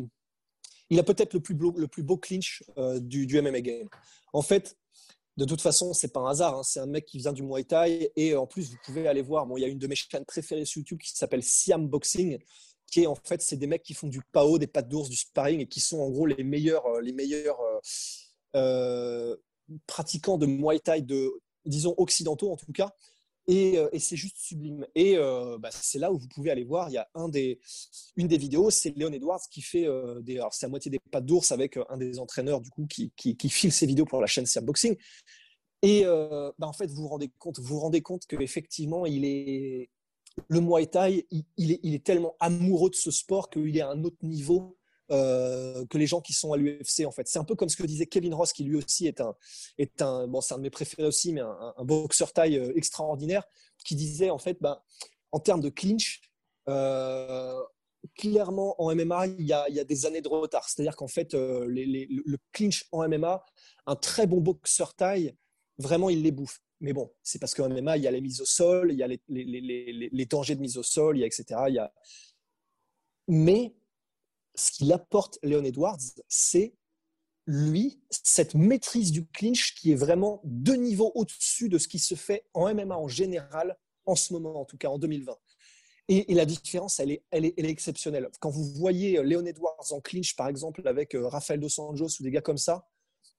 Il 0.91 0.99
a 0.99 1.05
peut-être 1.05 1.35
le 1.35 1.41
plus 1.41 1.55
beau, 1.55 1.73
le 1.77 1.87
plus 1.87 2.03
beau 2.03 2.17
clinch 2.17 2.65
euh, 2.77 2.99
du, 2.99 3.27
du, 3.27 3.41
MMA 3.41 3.61
game. 3.61 3.89
En 4.33 4.43
fait, 4.43 4.77
de 5.37 5.45
toute 5.45 5.61
façon, 5.61 5.95
c'est 5.95 6.13
pas 6.13 6.21
un 6.21 6.31
hasard. 6.31 6.59
Hein. 6.59 6.63
C'est 6.65 6.81
un 6.81 6.87
mec 6.87 7.07
qui 7.07 7.19
vient 7.19 7.33
du 7.33 7.45
Muay 7.45 7.63
Thai 7.63 8.11
et 8.17 8.35
en 8.35 8.49
plus, 8.49 8.71
vous 8.71 8.77
pouvez 8.85 9.07
aller 9.07 9.23
voir. 9.23 9.47
Bon, 9.47 9.57
il 9.57 9.61
y 9.61 9.65
a 9.65 9.69
une 9.69 9.79
de 9.79 9.87
mes 9.87 9.95
chaînes 9.95 10.25
préférées 10.25 10.65
sur 10.65 10.81
YouTube 10.81 10.99
qui 10.99 11.17
s'appelle 11.17 11.45
Siam 11.45 11.87
Boxing, 11.87 12.39
qui 12.89 13.05
est 13.05 13.07
en 13.07 13.15
fait, 13.15 13.41
c'est 13.41 13.57
des 13.57 13.69
mecs 13.69 13.85
qui 13.85 13.95
font 13.95 14.09
du 14.09 14.21
PAO, 14.33 14.59
des 14.59 14.67
pattes 14.67 14.89
d'ours, 14.89 15.09
du 15.09 15.17
sparring 15.17 15.61
et 15.61 15.69
qui 15.69 15.79
sont 15.79 16.01
en 16.01 16.11
gros 16.11 16.27
les 16.27 16.43
meilleurs, 16.43 16.87
euh, 16.87 17.01
les 17.01 17.13
meilleurs 17.13 17.61
pratiquants 19.87 20.39
de 20.39 20.47
Muay 20.47 20.79
Thai, 20.79 21.03
de, 21.03 21.31
disons 21.65 21.95
occidentaux 21.97 22.53
en 22.53 22.57
tout 22.57 22.73
cas. 22.73 22.93
Et, 23.47 23.79
euh, 23.79 23.89
c'est 23.99 24.17
juste 24.17 24.37
sublime. 24.39 24.87
Et 24.95 25.17
euh, 25.17 25.59
bah, 25.59 25.71
c'est 25.73 25.99
là 25.99 26.13
où 26.13 26.19
vous 26.19 26.29
pouvez 26.29 26.51
aller 26.51 26.65
voir. 26.65 26.89
Il 26.89 26.93
y 26.93 26.99
a 26.99 27.09
un 27.15 27.29
des, 27.29 27.59
une 28.17 28.29
des 28.29 28.39
vidéos, 28.39 28.71
c'est 28.71 28.97
Léon 28.97 29.13
Edwards 29.13 29.41
qui 29.51 29.61
fait 29.61 29.87
euh, 29.87 30.21
des. 30.21 30.39
Alors, 30.39 30.55
c'est 30.55 30.67
à 30.67 30.69
moitié 30.69 30.91
des 30.91 31.01
pattes 31.11 31.27
d'ours 31.27 31.51
avec 31.51 31.77
un 31.89 31.97
des 31.97 32.19
entraîneurs 32.19 32.61
du 32.61 32.71
coup 32.71 32.87
qui, 32.87 33.13
qui, 33.17 33.37
qui 33.37 33.49
file 33.49 33.73
ses 33.73 33.87
vidéos 33.87 34.05
pour 34.05 34.21
la 34.21 34.27
chaîne 34.27 34.47
Siam 34.47 34.65
Boxing. 34.65 34.97
Et 35.83 36.05
bah, 36.05 36.67
en 36.69 36.73
fait, 36.73 36.87
vous 36.91 37.03
vous 37.03 37.09
rendez 37.09 37.31
compte, 37.39 37.59
vous 37.59 37.81
rendez 37.81 38.03
compte 38.03 38.27
qu'effectivement, 38.27 39.07
il 39.07 39.25
est 39.25 39.91
le 40.49 40.61
Muay 40.61 40.87
Thai, 40.87 41.27
il, 41.31 41.45
il, 41.57 41.73
est, 41.73 41.81
il, 41.83 41.95
est, 41.95 42.05
tellement 42.05 42.37
amoureux 42.39 42.91
de 42.91 42.95
ce 42.95 43.11
sport 43.11 43.51
qu'il 43.51 43.77
est 43.77 43.81
à 43.81 43.91
un 43.91 44.05
autre 44.05 44.19
niveau 44.23 44.77
euh, 45.11 45.85
que 45.87 45.99
les 45.99 46.07
gens 46.07 46.21
qui 46.21 46.33
sont 46.33 46.53
à 46.53 46.57
l'UFC 46.57 47.05
en 47.07 47.11
fait. 47.11 47.29
C'est 47.29 47.39
un 47.39 47.45
peu 47.45 47.55
comme 47.55 47.69
ce 47.69 47.77
que 47.77 47.83
disait 47.83 48.07
Kevin 48.07 48.35
Ross 48.35 48.53
qui 48.53 48.65
lui 48.65 48.77
aussi 48.77 49.07
est 49.07 49.21
un 49.21 49.35
est 49.79 50.03
un 50.03 50.27
bon 50.27 50.41
c'est 50.41 50.55
un 50.55 50.59
de 50.59 50.63
mes 50.63 50.71
préférés 50.71 51.09
aussi 51.09 51.33
mais 51.33 51.41
un, 51.41 51.85
boxeur 51.85 52.33
taille 52.33 52.59
euh, 52.59 52.73
extraordinaire 52.77 53.45
qui 53.85 53.95
disait 53.95 54.31
en 54.31 54.39
fait 54.39 54.59
ben, 54.61 54.81
en 55.33 55.41
termes 55.41 55.61
de 55.61 55.69
clinch 55.69 56.21
euh, 56.69 57.61
clairement 58.17 58.81
en 58.81 58.95
MMA 58.95 59.27
il 59.27 59.47
y, 59.47 59.53
a, 59.53 59.69
il 59.69 59.75
y, 59.75 59.81
a, 59.81 59.85
des 59.85 60.07
années 60.07 60.23
de 60.23 60.29
retard. 60.29 60.69
C'est-à-dire 60.69 60.97
qu'en 60.97 61.09
fait 61.09 61.35
le 61.35 62.37
clinch 62.53 62.87
en 62.93 63.09
MMA 63.09 63.45
un 63.87 63.97
très 63.97 64.27
bon 64.27 64.41
boxeur 64.41 64.95
taille 64.95 65.35
vraiment 65.79 66.11
il 66.11 66.23
les 66.23 66.31
bouffe. 66.31 66.61
Mais 66.81 66.95
bon, 66.95 67.13
c'est 67.23 67.39
parce 67.39 67.55
qu'en 67.55 67.69
MMA, 67.69 67.99
il 67.99 68.05
y 68.05 68.07
a 68.07 68.11
les 68.11 68.23
mises 68.23 68.41
au 68.41 68.47
sol, 68.47 68.91
il 68.91 68.99
y 68.99 69.03
a 69.03 69.07
les, 69.07 70.27
dangers 70.27 70.55
de 70.55 70.61
mise 70.61 70.79
au 70.79 70.83
sol, 70.83 71.19
il 71.19 71.21
y 71.21 71.25
a 71.25 71.27
etc. 71.27 71.61
Mais 73.29 73.75
ce 74.61 74.71
qu'il 74.71 74.93
apporte 74.93 75.39
Léon 75.43 75.65
Edwards, 75.65 75.99
c'est 76.29 76.75
lui, 77.47 78.01
cette 78.11 78.55
maîtrise 78.55 79.11
du 79.11 79.27
clinch 79.27 79.75
qui 79.75 79.91
est 79.91 79.97
vraiment 79.97 80.41
deux 80.45 80.77
niveaux 80.77 81.11
au-dessus 81.15 81.69
de 81.69 81.79
ce 81.79 81.89
qui 81.89 81.99
se 81.99 82.15
fait 82.15 82.45
en 82.55 82.73
MMA 82.73 82.97
en 82.97 83.09
général, 83.09 83.77
en 84.07 84.15
ce 84.15 84.33
moment, 84.33 84.61
en 84.61 84.65
tout 84.65 84.77
cas 84.77 84.89
en 84.89 84.99
2020. 84.99 85.37
Et, 86.09 86.35
la 86.35 86.45
différence, 86.45 86.99
elle 86.99 87.13
est, 87.13 87.25
elle, 87.31 87.45
est, 87.45 87.55
elle 87.57 87.67
est, 87.67 87.71
exceptionnelle. 87.71 88.29
Quand 88.41 88.51
vous 88.51 88.65
voyez 88.65 89.23
Léon 89.23 89.47
Edwards 89.47 89.93
en 89.93 90.01
clinch, 90.01 90.35
par 90.35 90.49
exemple, 90.49 90.87
avec 90.87 91.15
euh, 91.15 91.29
Rafael 91.29 91.61
Dos 91.61 91.81
Anjos 91.81 92.19
ou 92.19 92.23
des 92.25 92.33
gars 92.33 92.41
comme 92.41 92.59
ça, 92.59 92.89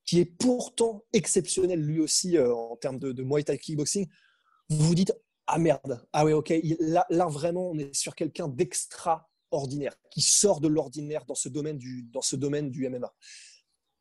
qui 0.06 0.20
est 0.20 0.25
pourtant 0.25 1.04
exceptionnel 1.12 1.82
lui 1.82 2.00
aussi 2.00 2.38
euh, 2.38 2.54
en 2.54 2.78
termes 2.78 2.98
de, 2.98 3.12
de 3.12 3.24
Muay 3.24 3.44
Thai 3.44 3.58
kickboxing, 3.58 4.08
vous 4.70 4.86
vous 4.88 4.96
dites 4.96 5.13
ah 5.48 5.58
merde, 5.58 6.08
ah 6.13 6.24
ouais 6.24 6.32
ok, 6.32 6.54
là 6.80 7.25
vraiment 7.28 7.72
on 7.72 7.78
est 7.78 7.94
sur 7.94 8.16
quelqu'un 8.16 8.48
d'extra 8.48 9.31
ordinaire, 9.51 9.96
qui 10.10 10.22
sort 10.22 10.62
de 10.62 10.67
l'ordinaire 10.67 11.25
dans 11.25 11.36
ce 11.36 11.50
domaine 11.50 11.77
du, 11.77 12.03
dans 12.12 12.22
ce 12.22 12.36
domaine 12.36 12.70
du 12.70 12.89
MMA. 12.89 13.13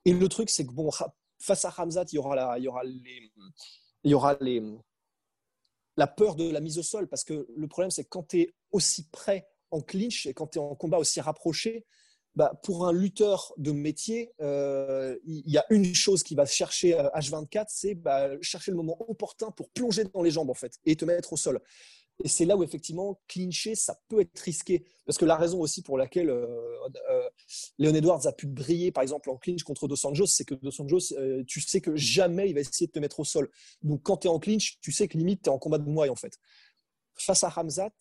Et 0.04 0.12
le 0.12 0.28
truc, 0.28 0.50
c'est 0.50 0.66
que 0.66 0.73
bon, 0.73 0.90
face 1.38 1.64
à 1.64 1.75
Hamzat, 1.76 2.07
il 2.12 2.16
y 2.16 2.19
aura 2.19 2.35
la, 2.35 2.59
il 2.59 2.64
y 2.64 2.69
aura 2.69 2.85
les, 2.85 3.33
il 4.04 4.11
y 4.11 4.14
aura 4.14 4.37
les, 4.40 4.62
la 5.97 6.07
peur 6.07 6.37
de 6.37 6.50
la 6.50 6.61
mise 6.61 6.78
au 6.78 6.83
sol, 6.83 7.09
parce 7.09 7.25
que 7.25 7.47
le 7.54 7.69
problème, 7.69 7.90
c'est 7.90 8.04
que 8.04 8.09
quand 8.09 8.28
tu 8.28 8.40
es 8.40 8.54
aussi 8.71 9.09
près 9.11 9.49
en 9.71 9.80
clinch 9.80 10.26
et 10.26 10.35
quand 10.35 10.49
tu 10.49 10.59
es 10.59 10.62
en 10.62 10.75
combat 10.75 10.99
aussi 10.99 11.21
rapproché, 11.21 11.87
bah, 12.37 12.59
pour 12.62 12.87
un 12.87 12.92
lutteur 12.92 13.52
de 13.57 13.73
métier, 13.73 14.33
euh, 14.40 15.19
il 15.25 15.50
y 15.50 15.59
a 15.59 15.64
une 15.71 15.95
chose 15.95 16.23
qui 16.23 16.35
va 16.35 16.47
chercher 16.47 16.92
H24, 17.14 17.66
c'est 17.69 17.95
bah, 17.95 18.30
chercher 18.40 18.71
le 18.71 18.76
moment 18.76 18.97
opportun 19.11 19.50
pour 19.50 19.69
plonger 19.71 20.04
dans 20.04 20.23
les 20.23 20.30
jambes 20.30 20.50
en 20.50 20.54
fait 20.54 20.78
et 20.85 20.95
te 20.95 21.04
mettre 21.04 21.33
au 21.33 21.37
sol. 21.37 21.61
Et 22.23 22.29
c'est 22.29 22.45
là 22.45 22.57
où 22.57 22.62
effectivement, 22.62 23.21
clincher, 23.29 23.75
ça 23.75 23.99
peut 24.09 24.21
être 24.21 24.39
risqué. 24.41 24.85
Parce 25.07 25.17
que 25.17 25.25
la 25.25 25.37
raison 25.37 25.61
aussi 25.61 25.83
pour 25.83 25.97
laquelle 25.97 26.29
euh, 26.29 26.47
euh, 27.11 27.31
Léon 27.79 27.95
Edwards 27.95 28.27
a 28.27 28.33
pu 28.33 28.47
briller, 28.47 28.93
par 28.93 29.03
exemple, 29.03 29.31
en 29.31 29.37
clinch 29.37 29.62
contre 29.62 29.89
Dos 29.89 30.07
Anjos, 30.07 30.27
c'est 30.27 30.45
que 30.45 30.55
Dos 30.55 30.81
Anjos, 30.81 31.12
euh, 31.12 31.43
tu 31.47 31.61
sais 31.61 31.81
que 31.81 31.97
jamais 31.97 32.50
il 32.50 32.55
va 32.55 32.61
essayer 32.61 32.87
de 32.87 32.93
te 32.93 32.99
mettre 32.99 33.21
au 33.21 33.25
sol. 33.25 33.50
Donc 33.83 34.03
quand 34.03 34.19
tu 34.19 34.27
es 34.27 34.31
en 34.31 34.39
clinch, 34.39 34.79
tu 34.81 34.93
sais 34.93 35.09
que 35.09 35.17
limite, 35.17 35.43
tu 35.43 35.50
es 35.50 35.53
en 35.53 35.59
combat 35.59 35.79
de 35.79 35.89
moelle 35.89 36.11
en 36.11 36.17
fait. 36.17 36.39
Face 37.15 37.43
à 37.43 37.53
Hamzat, 37.57 37.93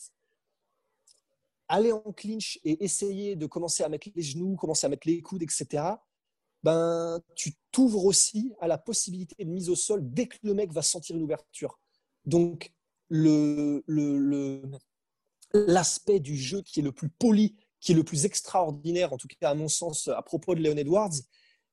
aller 1.70 1.92
en 1.92 2.12
clinch 2.12 2.60
et 2.66 2.84
essayer 2.84 3.36
de 3.36 3.46
commencer 3.46 3.84
à 3.84 3.90
mettre 3.90 4.10
les 4.14 4.22
genoux, 4.22 4.56
commencer 4.56 4.86
à 4.86 4.90
mettre 4.90 5.08
les 5.08 5.22
coudes, 5.22 5.44
etc., 5.44 5.84
ben, 6.62 7.22
tu 7.36 7.54
t'ouvres 7.72 8.04
aussi 8.04 8.54
à 8.60 8.68
la 8.68 8.78
possibilité 8.78 9.46
de 9.46 9.50
mise 9.50 9.70
au 9.70 9.76
sol 9.76 10.02
dès 10.04 10.28
que 10.28 10.36
le 10.44 10.54
mec 10.54 10.74
va 10.74 10.82
sentir 10.82 11.16
une 11.16 11.24
ouverture. 11.24 11.80
Donc, 12.26 12.74
le, 13.10 13.84
le, 13.88 14.62
l'aspect 15.54 16.20
du 16.20 16.36
jeu 16.38 16.62
qui 16.62 16.80
est 16.80 16.84
le 16.84 16.92
plus 16.92 17.10
poli, 17.10 17.56
qui 17.80 17.92
est 17.92 17.96
le 17.96 18.04
plus 18.04 18.26
extraordinaire, 18.26 19.14
en 19.14 19.18
tout 19.18 19.28
cas 19.28 19.50
à 19.50 19.56
mon 19.56 19.68
sens, 19.68 20.08
à 20.08 20.22
propos 20.22 20.56
de 20.56 20.62
Leon 20.62 20.78
Edwards, 20.78 21.14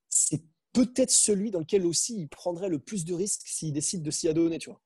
c'est 0.09 0.43
peut-être 0.73 1.11
celui 1.11 1.51
dans 1.51 1.59
lequel 1.59 1.85
aussi 1.85 2.19
il 2.19 2.27
prendrait 2.27 2.69
le 2.69 2.79
plus 2.79 3.05
de 3.05 3.13
risques 3.13 3.43
s'il 3.45 3.73
décide 3.73 4.03
de 4.03 4.11
s'y 4.11 4.27
adonner. 4.27 4.57
Tu 4.59 4.69
vois. 4.69 4.81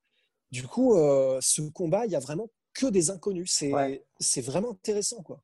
Du 0.52 0.68
coup, 0.68 0.96
euh, 0.96 1.40
ce 1.42 1.62
combat, 1.62 2.06
il 2.06 2.12
y 2.12 2.16
a 2.16 2.20
vraiment 2.20 2.50
que 2.74 2.88
des 2.88 3.10
inconnus. 3.10 3.52
C'est, 3.52 3.74
ouais. 3.74 4.06
c'est 4.20 4.42
vraiment 4.42 4.72
intéressant. 4.72 5.22
quoi. 5.22 5.44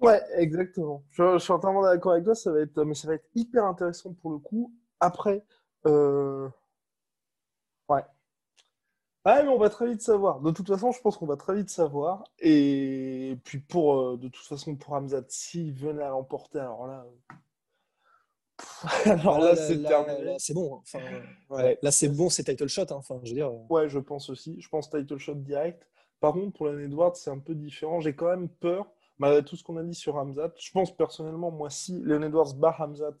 Ouais, 0.00 0.22
exactement. 0.36 1.04
Je, 1.10 1.34
je, 1.34 1.38
suis 1.38 1.52
entièrement 1.52 1.82
d'accord 1.82 2.12
avec 2.12 2.24
toi. 2.24 2.34
Ça 2.34 2.52
va 2.52 2.60
être, 2.60 2.82
mais 2.84 2.94
ça 2.94 3.08
va 3.08 3.14
être 3.14 3.28
hyper 3.34 3.64
intéressant 3.64 4.12
pour 4.14 4.30
le 4.30 4.38
coup. 4.38 4.74
Après, 5.00 5.44
euh, 5.86 6.48
Ouais. 7.88 8.04
Ah, 9.26 9.42
mais 9.42 9.48
on 9.48 9.58
va 9.58 9.70
très 9.70 9.86
vite 9.88 10.02
savoir. 10.02 10.40
De 10.40 10.50
toute 10.50 10.68
façon, 10.68 10.92
je 10.92 11.00
pense 11.00 11.16
qu'on 11.16 11.26
va 11.26 11.36
très 11.36 11.54
vite 11.56 11.70
savoir. 11.70 12.24
Et 12.40 13.38
puis, 13.44 13.58
pour, 13.58 13.94
euh, 13.98 14.16
de 14.18 14.28
toute 14.28 14.44
façon, 14.44 14.76
pour 14.76 14.92
Hamzat, 14.94 15.24
s'il 15.28 15.72
venait 15.72 16.02
à 16.02 16.10
l'emporter, 16.10 16.58
alors 16.60 16.86
là. 16.86 17.06
alors 19.06 19.38
là, 19.38 19.46
là 19.50 19.56
c'est 19.56 19.82
terminé. 19.82 20.36
C'est 20.38 20.54
bon. 20.54 20.76
Hein. 20.76 20.80
Enfin, 20.82 21.04
ouais. 21.50 21.78
Là, 21.82 21.90
c'est 21.90 22.08
bon, 22.08 22.28
c'est 22.28 22.44
title 22.44 22.68
shot. 22.68 22.82
Hein. 22.82 22.96
Enfin, 22.96 23.18
je 23.22 23.30
veux 23.30 23.34
dire. 23.34 23.48
euh, 23.48 23.66
Ouais, 23.68 23.88
je 23.88 23.98
pense 23.98 24.28
aussi. 24.30 24.60
Je 24.60 24.68
pense 24.68 24.90
title 24.90 25.18
shot 25.18 25.34
direct. 25.34 25.86
Par 26.20 26.32
contre, 26.32 26.52
pour 26.56 26.66
l'année 26.66 26.84
Edwards, 26.84 27.16
c'est 27.16 27.30
un 27.30 27.38
peu 27.38 27.54
différent. 27.54 28.00
J'ai 28.00 28.14
quand 28.14 28.28
même 28.28 28.48
peur, 28.48 28.86
malgré 29.18 29.44
tout 29.44 29.56
ce 29.56 29.64
qu'on 29.64 29.76
a 29.76 29.82
dit 29.82 29.94
sur 29.94 30.16
Hamzat. 30.16 30.52
Je 30.58 30.70
pense 30.72 30.94
personnellement, 30.96 31.50
moi, 31.50 31.70
si 31.70 32.00
Leon 32.00 32.22
Edwards 32.22 32.54
bat 32.54 32.74
Hamzat, 32.78 33.14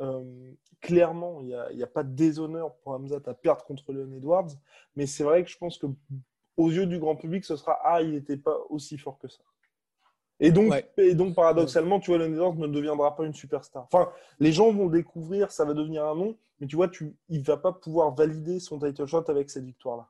euh, 0.00 0.52
clairement, 0.80 1.40
il 1.40 1.46
n'y 1.46 1.54
a, 1.54 1.84
a, 1.84 1.88
pas 1.88 2.02
de 2.02 2.14
déshonneur 2.14 2.74
pour 2.76 2.92
Hamzat 2.92 3.20
à 3.26 3.34
perdre 3.34 3.64
contre 3.64 3.92
Leon 3.92 4.12
Edwards, 4.12 4.50
mais 4.94 5.06
c'est 5.06 5.24
vrai 5.24 5.44
que 5.44 5.50
je 5.50 5.58
pense 5.58 5.78
que 5.78 5.86
aux 6.56 6.70
yeux 6.70 6.86
du 6.86 6.98
grand 6.98 7.16
public, 7.16 7.44
ce 7.44 7.56
sera 7.56 7.78
ah, 7.84 8.02
il 8.02 8.12
n'était 8.12 8.36
pas 8.36 8.58
aussi 8.70 8.98
fort 8.98 9.18
que 9.18 9.28
ça. 9.28 9.42
Et 10.38 10.50
donc, 10.50 10.70
ouais. 10.70 10.86
et 10.98 11.14
donc 11.14 11.34
paradoxalement, 11.34 11.98
tu 11.98 12.10
vois, 12.10 12.18
Leon 12.18 12.32
Edwards 12.32 12.56
ne 12.56 12.66
deviendra 12.66 13.16
pas 13.16 13.24
une 13.24 13.32
superstar. 13.32 13.84
Enfin, 13.90 14.10
les 14.38 14.52
gens 14.52 14.70
vont 14.70 14.88
découvrir, 14.88 15.50
ça 15.50 15.64
va 15.64 15.72
devenir 15.72 16.04
un 16.04 16.14
nom, 16.14 16.36
mais 16.60 16.66
tu 16.66 16.76
vois, 16.76 16.88
tu, 16.88 17.14
il 17.28 17.40
ne 17.40 17.44
va 17.44 17.56
pas 17.56 17.72
pouvoir 17.72 18.14
valider 18.14 18.60
son 18.60 18.78
title 18.78 19.06
shot 19.06 19.24
avec 19.28 19.48
cette 19.50 19.64
victoire-là. 19.64 20.08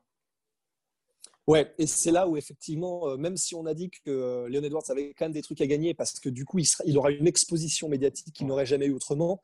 Ouais, 1.47 1.73
et 1.77 1.87
c'est 1.87 2.11
là 2.11 2.27
où 2.27 2.35
effectivement, 2.35 3.07
euh, 3.07 3.15
même 3.15 3.37
si 3.37 3.55
on 3.55 3.65
a 3.65 3.73
dit 3.73 3.89
que 3.89 4.09
euh, 4.09 4.49
Leon 4.49 4.63
Edwards 4.63 4.83
avait 4.89 5.13
quand 5.13 5.25
même 5.25 5.31
des 5.31 5.41
trucs 5.41 5.61
à 5.61 5.67
gagner 5.67 5.93
parce 5.93 6.19
que 6.19 6.27
du 6.27 6.43
coup, 6.43 6.59
il, 6.59 6.65
sera, 6.65 6.83
il 6.85 6.97
aura 6.97 7.09
une 7.09 7.25
exposition 7.25 7.87
médiatique 7.87 8.33
qu'il 8.33 8.47
n'aurait 8.47 8.65
jamais 8.65 8.87
eu 8.87 8.91
autrement, 8.91 9.41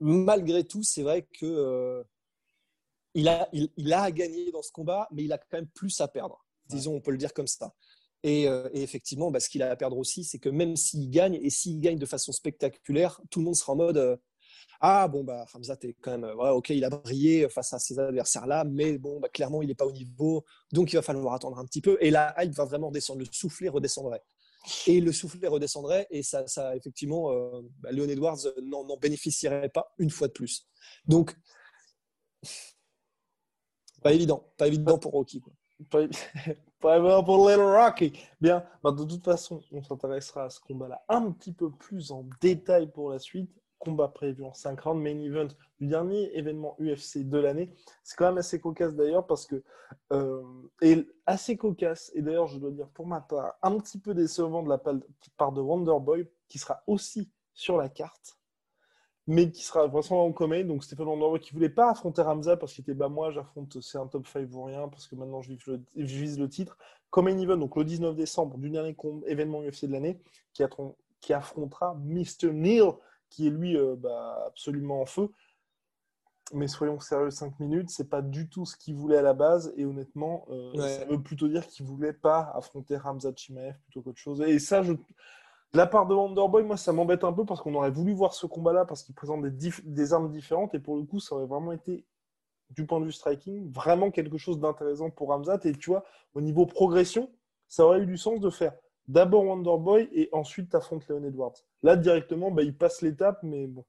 malgré 0.00 0.64
tout, 0.64 0.82
c'est 0.82 1.02
vrai 1.02 1.22
que 1.22 1.46
euh, 1.46 2.02
il, 3.14 3.28
a, 3.28 3.48
il, 3.52 3.68
il, 3.76 3.92
a 3.92 4.02
à 4.02 4.10
gagner 4.10 4.50
dans 4.52 4.62
ce 4.62 4.72
combat, 4.72 5.08
mais 5.12 5.24
il 5.24 5.32
a 5.32 5.38
quand 5.38 5.58
même 5.58 5.68
plus 5.68 6.00
à 6.00 6.08
perdre. 6.08 6.44
Disons, 6.66 6.94
on 6.94 7.00
peut 7.00 7.10
le 7.10 7.18
dire 7.18 7.32
comme 7.32 7.46
ça. 7.46 7.74
Et, 8.22 8.48
euh, 8.48 8.68
et 8.72 8.82
effectivement, 8.82 9.30
bah, 9.30 9.40
ce 9.40 9.48
qu'il 9.48 9.62
a 9.62 9.70
à 9.70 9.76
perdre 9.76 9.96
aussi, 9.96 10.24
c'est 10.24 10.38
que 10.38 10.48
même 10.48 10.76
s'il 10.76 11.10
gagne, 11.10 11.34
et 11.34 11.50
s'il 11.50 11.80
gagne 11.80 11.98
de 11.98 12.06
façon 12.06 12.32
spectaculaire, 12.32 13.20
tout 13.30 13.38
le 13.40 13.46
monde 13.46 13.56
sera 13.56 13.72
en 13.72 13.76
mode 13.76 13.96
euh, 13.98 14.16
Ah, 14.80 15.08
bon, 15.08 15.24
bah, 15.24 15.44
Hamza, 15.54 15.76
est 15.82 15.94
quand 16.00 16.18
même, 16.18 16.24
ouais, 16.36 16.50
ok, 16.50 16.70
il 16.70 16.84
a 16.84 16.90
brillé 16.90 17.48
face 17.48 17.72
à 17.72 17.78
ces 17.78 17.98
adversaires-là, 17.98 18.64
mais 18.64 18.98
bon, 18.98 19.20
bah, 19.20 19.28
clairement, 19.28 19.62
il 19.62 19.68
n'est 19.68 19.74
pas 19.74 19.86
au 19.86 19.92
niveau, 19.92 20.44
donc 20.72 20.92
il 20.92 20.96
va 20.96 21.02
falloir 21.02 21.34
attendre 21.34 21.58
un 21.58 21.64
petit 21.64 21.80
peu. 21.80 21.96
Et 22.00 22.10
la 22.10 22.34
hype 22.42 22.52
va 22.54 22.64
vraiment 22.64 22.90
descendre, 22.90 23.20
le 23.20 23.26
soufflet 23.30 23.68
redescendrait 23.68 24.22
et 24.86 25.00
le 25.00 25.12
soufflet 25.12 25.48
redescendrait 25.48 26.06
et 26.10 26.22
ça, 26.22 26.46
ça 26.46 26.76
effectivement, 26.76 27.32
euh, 27.32 27.62
bah, 27.80 27.90
Léon 27.92 28.08
Edwards 28.08 28.38
n'en 28.62 28.96
bénéficierait 28.96 29.68
pas 29.68 29.92
une 29.98 30.10
fois 30.10 30.28
de 30.28 30.32
plus. 30.32 30.66
Donc, 31.06 31.34
pas 34.02 34.12
évident, 34.12 34.52
pas 34.56 34.66
évident 34.66 34.98
pour 34.98 35.12
Rocky. 35.12 35.42
Pas 36.80 36.96
évident 36.96 37.24
pour 37.24 37.48
Little 37.48 37.62
Rocky. 37.62 38.12
Bien, 38.40 38.64
bah, 38.82 38.92
de 38.92 39.04
toute 39.04 39.24
façon, 39.24 39.60
on 39.72 39.82
s'intéressera 39.82 40.44
à 40.44 40.50
ce 40.50 40.60
combat-là 40.60 41.02
un 41.08 41.32
petit 41.32 41.52
peu 41.52 41.70
plus 41.70 42.12
en 42.12 42.24
détail 42.40 42.90
pour 42.92 43.10
la 43.10 43.18
suite. 43.18 43.50
Combat 43.78 44.08
prévu 44.08 44.44
en 44.44 44.52
5 44.52 44.80
rounds, 44.80 45.02
main 45.02 45.20
event 45.20 45.48
du 45.78 45.86
dernier 45.86 46.36
événement 46.36 46.76
UFC 46.80 47.18
de 47.18 47.38
l'année. 47.38 47.72
C'est 48.02 48.16
quand 48.16 48.26
même 48.26 48.38
assez 48.38 48.60
cocasse 48.60 48.94
d'ailleurs 48.94 49.26
parce 49.26 49.46
que. 49.46 49.62
Euh, 50.12 50.42
et 50.82 51.06
assez 51.26 51.56
cocasse, 51.56 52.10
et 52.14 52.22
d'ailleurs, 52.22 52.46
je 52.46 52.58
dois 52.58 52.70
dire 52.70 52.88
pour 52.88 53.06
ma 53.06 53.20
part, 53.20 53.54
un 53.62 53.78
petit 53.78 53.98
peu 53.98 54.14
décevant 54.14 54.62
de 54.62 54.68
la 54.68 54.78
part 55.36 55.52
de 55.52 55.60
Wonderboy, 55.60 56.28
qui 56.48 56.58
sera 56.58 56.82
aussi 56.86 57.30
sur 57.54 57.76
la 57.76 57.88
carte, 57.88 58.38
mais 59.26 59.50
qui 59.50 59.62
sera 59.62 59.86
vraiment 59.86 60.24
en 60.24 60.32
commun. 60.32 60.64
Donc, 60.64 60.84
Stéphane 60.84 61.06
Wonderboy 61.06 61.40
qui 61.40 61.52
voulait 61.52 61.68
pas 61.68 61.90
affronter 61.90 62.22
Ramza 62.22 62.56
parce 62.56 62.72
qu'il 62.72 62.82
était 62.82 62.94
bah, 62.94 63.08
moi, 63.08 63.30
j'affronte, 63.30 63.80
c'est 63.80 63.98
un 63.98 64.06
top 64.06 64.26
5 64.26 64.48
ou 64.52 64.64
rien, 64.64 64.88
parce 64.88 65.06
que 65.06 65.14
maintenant 65.14 65.42
je 65.42 65.50
vise 65.50 65.66
le, 65.66 65.82
je 65.96 66.16
vise 66.16 66.38
le 66.38 66.48
titre. 66.48 66.76
Common 67.10 67.38
Event, 67.38 67.56
donc 67.56 67.76
le 67.76 67.84
19 67.84 68.14
décembre, 68.14 68.58
du 68.58 68.70
dernier 68.70 68.96
événement 69.26 69.62
UFC 69.62 69.86
de 69.86 69.92
l'année, 69.92 70.20
qui, 70.52 70.62
qui 71.20 71.32
affrontera 71.32 71.94
Mr. 72.04 72.52
Neil 72.52 72.92
qui 73.30 73.46
est 73.46 73.50
lui 73.50 73.76
euh, 73.76 73.94
bah, 73.96 74.44
absolument 74.46 75.00
en 75.02 75.06
feu. 75.06 75.30
mais 76.54 76.66
soyons 76.66 76.98
sérieux, 76.98 77.30
5 77.30 77.60
minutes, 77.60 77.90
c'est 77.90 78.08
pas 78.08 78.22
du 78.22 78.48
tout 78.48 78.64
ce 78.64 78.74
qu'il 78.76 78.94
voulait 78.94 79.18
à 79.18 79.22
la 79.22 79.34
base. 79.34 79.72
Et 79.76 79.84
honnêtement, 79.84 80.46
euh, 80.50 80.72
Ouais. 80.72 80.88
ça 80.88 81.04
veut 81.04 81.22
plutôt 81.22 81.46
dire 81.46 81.66
qu'il 81.66 81.84
voulait 81.84 82.14
pas 82.14 82.50
affronter 82.54 82.96
Ramzat 82.96 83.34
Chimaev 83.36 83.76
plutôt 83.82 84.00
qu'autre 84.02 84.18
chose. 84.18 84.40
Et 84.40 84.58
ça, 84.58 84.82
je... 84.82 84.94
de 84.94 84.98
la 85.74 85.86
part 85.86 86.06
de 86.06 86.14
Wonderboy, 86.14 86.62
moi, 86.64 86.78
ça 86.78 86.92
m'embête 86.94 87.22
un 87.22 87.34
peu 87.34 87.44
parce 87.44 87.60
qu'on 87.60 87.74
aurait 87.74 87.90
voulu 87.90 88.14
voir 88.14 88.32
ce 88.32 88.46
combat-là 88.46 88.86
parce 88.86 89.02
qu'il 89.02 89.14
présente 89.14 89.42
des, 89.42 89.50
dif- 89.50 89.82
des 89.84 90.14
armes 90.14 90.30
différentes. 90.32 90.74
Et 90.74 90.80
pour 90.80 90.96
le 90.96 91.02
coup, 91.04 91.20
ça 91.20 91.34
aurait 91.34 91.44
vraiment 91.46 91.72
été, 91.72 92.06
du 92.70 92.86
point 92.86 92.98
de 93.00 93.04
vue 93.04 93.12
striking, 93.12 93.70
vraiment 93.70 94.10
quelque 94.10 94.38
chose 94.38 94.58
d'intéressant 94.58 95.10
pour 95.10 95.28
Ramzat. 95.28 95.60
Et 95.64 95.72
tu 95.72 95.90
vois, 95.90 96.02
au 96.32 96.40
niveau 96.40 96.64
progression, 96.64 97.30
ça 97.66 97.84
aurait 97.84 98.00
eu 98.00 98.06
du 98.06 98.16
sens 98.16 98.40
de 98.40 98.48
faire 98.48 98.72
d'abord 99.08 99.44
Wonderboy 99.44 100.08
et 100.12 100.28
ensuite 100.32 100.70
t'affrontes 100.70 101.06
Leon 101.08 101.24
Edwards. 101.24 101.54
Là, 101.82 101.96
directement, 101.96 102.50
bah, 102.50 102.62
il 102.62 102.76
passe 102.76 103.02
l'étape, 103.02 103.42
mais 103.42 103.66
bon. 103.66 103.84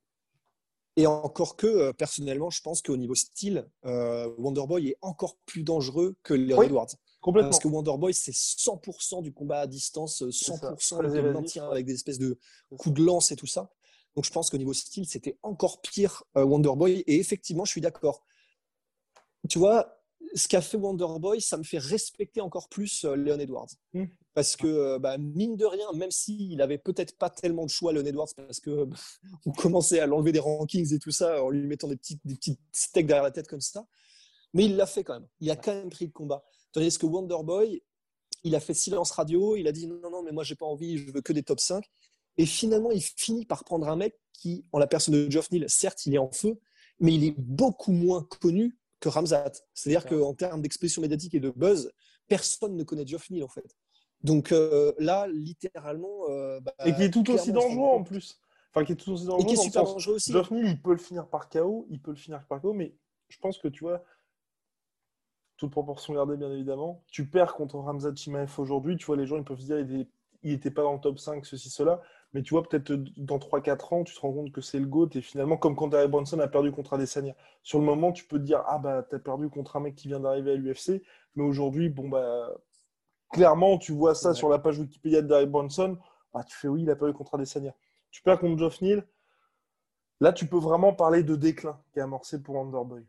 Et 0.95 1.05
encore 1.05 1.55
que, 1.55 1.67
euh, 1.67 1.93
personnellement, 1.93 2.49
je 2.49 2.62
pense 2.62 2.82
qu'au 2.82 2.97
niveau 2.97 3.15
style, 3.15 3.69
euh, 3.86 4.29
Wonderboy 4.38 4.89
est 4.89 4.97
encore 5.01 5.38
plus 5.45 5.63
dangereux 5.63 6.15
que 6.23 6.34
Leon 6.34 6.58
Oui, 6.58 6.65
Edwards. 6.65 6.89
Complètement. 7.21 7.49
Parce 7.49 7.62
que 7.62 7.67
Wonderboy, 7.67 8.13
c'est 8.13 8.34
100% 8.34 9.21
du 9.21 9.34
combat 9.34 9.62
à 9.62 9.67
distance, 9.67 10.23
euh, 10.23 10.32
ça, 10.32 10.53
100% 10.53 10.97
très 10.97 11.21
de 11.21 11.32
maintien 11.32 11.69
avec 11.69 11.86
des 11.86 11.93
espèces 11.93 12.19
de 12.19 12.38
coups 12.77 12.95
de 12.95 13.03
lance 13.03 13.32
et 13.32 13.36
tout 13.36 13.47
ça. 13.47 13.69
Donc 14.15 14.25
je 14.25 14.32
pense 14.32 14.49
qu'au 14.49 14.58
niveau 14.58 14.73
style, 14.73 15.05
c'était 15.08 15.38
encore 15.43 15.82
pire 15.82 16.23
euh, 16.38 16.43
Wonderboy. 16.43 17.03
Et 17.08 17.19
effectivement, 17.19 17.65
je 17.65 17.71
suis 17.71 17.82
d'accord. 17.82 18.25
Tu 19.49 19.60
vois, 19.60 20.01
ce 20.36 20.47
qu'a 20.47 20.62
fait 20.62 20.77
Wonderboy, 20.77 21.41
ça 21.41 21.58
me 21.58 21.63
fait 21.63 21.77
respecter 21.77 22.41
encore 22.41 22.69
plus 22.69 23.05
euh, 23.05 23.15
Leon 23.15 23.39
Edwards. 23.39 23.69
Mm. 23.93 24.05
Parce 24.39 24.56
que, 24.56 24.67
euh, 24.67 24.99
bah, 24.99 25.17
mine 25.17 25.58
de 25.58 25.65
rien, 25.65 25.91
même 25.93 26.12
s'il 26.12 26.62
avait 26.62 26.78
peut-être 26.78 27.17
pas 27.17 27.30
tellement 27.30 27.65
de 27.65 27.69
choix, 27.69 27.91
Leon 27.91 28.06
Edwards, 28.06 28.30
parce 28.38 28.62
que 28.62 28.86
bah, 28.86 28.95
on 29.45 29.52
commençait 29.52 29.99
à 29.99 30.08
l'enlever 30.08 30.32
des 30.32 30.39
rankings 30.39 30.93
et 30.93 30.99
tout 30.99 31.12
ça, 31.12 31.43
en 31.43 31.49
lui 31.49 31.67
mettant 31.67 31.89
des 31.89 31.97
petits, 31.97 32.21
des 32.23 32.36
petits 32.36 32.58
steaks 32.71 33.06
derrière 33.06 33.25
la 33.25 33.32
tête 33.32 33.49
comme 33.49 33.60
ça. 33.60 33.86
Mais 34.54 34.63
il 34.63 34.78
l'a 34.78 34.86
fait 34.86 35.04
quand 35.04 35.15
même. 35.15 35.28
Il 35.41 35.52
a 35.52 35.58
quand 35.58 35.73
même 35.73 35.89
pris 35.89 36.06
le 36.06 36.12
combat. 36.12 36.41
Tandis 36.71 36.97
que 36.97 37.06
Wonderboy, 37.06 37.84
il 38.45 38.56
a 38.56 38.62
fait 38.62 38.73
silence 38.73 39.12
radio, 39.12 39.58
il 39.58 39.67
a 39.67 39.73
dit 39.73 39.88
non, 39.88 40.10
non, 40.10 40.23
mais 40.23 40.32
moi 40.32 40.45
j'ai 40.45 40.56
pas 40.56 40.65
envie, 40.65 40.97
je 40.99 41.12
veux 41.12 41.19
que 41.19 41.34
des 41.34 41.43
top 41.43 41.60
5. 41.60 41.84
Et 42.38 42.45
finalement, 42.45 42.91
il 42.91 43.02
finit 43.02 43.45
par 43.45 43.65
prendre 43.65 43.89
un 43.89 43.97
mec 43.97 44.17
qui, 44.32 44.63
en 44.71 44.80
la 44.80 44.88
personne 44.88 45.15
de 45.15 45.30
Geoff 45.30 45.52
Neal, 45.52 45.69
certes, 45.69 46.06
il 46.06 46.15
est 46.15 46.17
en 46.17 46.32
feu, 46.32 46.58
mais 47.02 47.13
il 47.13 47.25
est 47.25 47.36
beaucoup 47.38 47.91
moins 47.91 48.23
connu 48.39 48.80
que 49.02 49.10
Ramzat. 49.10 49.52
C'est-à-dire 49.73 50.06
qu'en 50.06 50.34
termes 50.34 50.62
d'expression 50.62 51.02
médiatique 51.02 51.34
et 51.34 51.41
de 51.41 51.49
buzz, 51.49 51.91
personne 52.30 52.78
ne 52.78 52.84
connaît 52.86 53.06
Geoff 53.06 53.30
Neal 53.30 53.43
en 53.43 53.49
fait. 53.49 53.75
Donc 54.23 54.51
euh, 54.51 54.93
là, 54.99 55.27
littéralement. 55.27 56.29
euh, 56.29 56.60
bah, 56.60 56.73
Et 56.86 56.93
qui 56.93 57.03
est 57.03 57.12
tout 57.12 57.29
aussi 57.32 57.51
dangereux 57.53 57.89
en 57.89 58.03
plus. 58.03 58.39
Enfin, 58.73 58.86
qui 58.86 58.91
est 58.91 58.95
tout 58.95 59.12
aussi 59.13 59.23
Et 59.23 59.27
dangereux. 59.27 59.47
qui 59.47 59.53
est 59.53 59.58
super 59.63 59.84
dangereux 59.84 60.15
aussi. 60.15 60.32
Neal, 60.34 60.45
il 60.51 60.82
peut 60.82 60.91
le 60.91 60.97
finir 60.97 61.27
par 61.27 61.49
KO, 61.49 61.88
il 61.89 62.01
peut 62.01 62.12
le 62.12 62.17
finir 62.17 62.43
par 62.47 62.62
KO, 62.62 62.73
mais 62.73 62.93
je 63.29 63.38
pense 63.39 63.58
que 63.58 63.67
tu 63.67 63.84
vois, 63.84 64.03
toute 65.58 65.71
proportion 65.71 66.13
gardée, 66.13 66.38
bien 66.38 66.51
évidemment, 66.51 67.03
tu 67.08 67.27
perds 67.27 67.53
contre 67.53 67.77
Ramzat 67.79 68.15
Chimaev 68.15 68.51
aujourd'hui, 68.60 68.95
tu 68.97 69.05
vois, 69.05 69.17
les 69.17 69.25
gens, 69.25 69.38
ils 69.38 69.43
peuvent 69.43 69.60
se 69.60 69.65
dire, 69.65 69.79
il 69.79 70.08
n'était 70.51 70.71
pas 70.71 70.84
dans 70.84 70.93
le 70.93 70.99
top 71.01 71.19
5, 71.19 71.45
ceci, 71.45 71.69
cela, 71.69 72.01
mais 72.34 72.41
tu 72.43 72.53
vois, 72.53 72.63
peut-être 72.63 72.93
dans 73.17 73.39
3-4 73.39 73.93
ans, 73.93 74.03
tu 74.05 74.13
te 74.15 74.19
rends 74.21 74.32
compte 74.32 74.51
que 74.53 74.62
c'est 74.62 74.79
le 74.79 74.86
GOAT, 74.86 75.10
et 75.15 75.21
finalement, 75.21 75.58
comme 75.58 75.75
quand 75.75 75.88
Derek 75.89 76.10
Bronson 76.12 76.39
a 76.39 76.47
perdu 76.47 76.71
contre 76.71 76.93
Adesanya. 76.93 77.36
Sur 77.63 77.79
le 77.79 77.86
moment, 77.86 78.13
tu 78.13 78.25
peux 78.25 78.38
te 78.39 78.43
dire, 78.45 78.63
ah 78.67 78.77
bah, 78.79 79.03
t'as 79.10 79.19
perdu 79.19 79.49
contre 79.49 79.75
un 79.75 79.82
mec 79.82 79.95
qui 79.95 80.08
vient 80.08 80.21
d'arriver 80.21 80.51
à 80.51 80.55
l'UFC, 80.55 81.01
mais 81.36 81.43
aujourd'hui, 81.43 81.89
bon 81.89 82.08
bah, 82.08 82.49
clairement, 83.31 83.77
tu 83.77 83.91
vois 83.93 84.15
ça 84.15 84.33
Ouais. 84.33 84.35
sur 84.35 84.49
la 84.49 84.59
page 84.59 84.79
Wikipédia 84.79 85.21
de 85.21 85.27
Derek 85.27 85.49
Bronson, 85.49 85.97
bah, 86.33 86.43
tu 86.43 86.55
fais 86.57 86.67
oui, 86.67 86.83
il 86.83 86.89
a 86.89 86.95
perdu 86.95 87.13
contre 87.13 87.35
Adesanya. 87.35 87.73
Tu 88.11 88.21
perds 88.21 88.39
contre 88.39 88.57
Geoff 88.59 88.81
Neal, 88.81 89.05
Là, 90.21 90.31
tu 90.31 90.47
peux 90.47 90.57
vraiment 90.59 90.93
parler 90.93 91.23
de 91.23 91.35
déclin 91.35 91.77
qui 91.91 91.99
est 91.99 92.01
amorcé 92.01 92.41
pour 92.41 92.57
Underboy. 92.57 93.03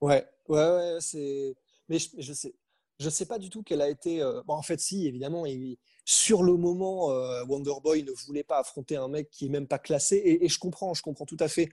Ouais, 0.00 0.26
ouais, 0.48 0.58
ouais, 0.58 0.96
c'est. 1.00 1.54
Mais 1.88 1.98
je, 1.98 2.08
je 2.18 2.32
sais, 2.32 2.54
je 2.98 3.08
sais 3.10 3.26
pas 3.26 3.38
du 3.38 3.48
tout 3.50 3.62
quelle 3.62 3.80
a 3.80 3.88
été. 3.88 4.22
euh, 4.22 4.42
Bon, 4.44 4.54
en 4.54 4.62
fait, 4.62 4.80
si, 4.80 5.06
évidemment, 5.06 5.46
il- 5.46 5.78
sur 6.04 6.42
le 6.42 6.56
moment, 6.56 7.10
euh, 7.10 7.44
Wonderboy 7.46 8.02
ne 8.02 8.12
voulait 8.26 8.44
pas 8.44 8.58
affronter 8.58 8.96
un 8.96 9.08
mec 9.08 9.30
qui 9.30 9.46
est 9.46 9.48
même 9.48 9.66
pas 9.66 9.78
classé, 9.78 10.16
et, 10.16 10.44
et 10.44 10.48
je 10.48 10.58
comprends, 10.58 10.92
je 10.94 11.02
comprends 11.02 11.24
tout 11.26 11.36
à 11.40 11.48
fait. 11.48 11.70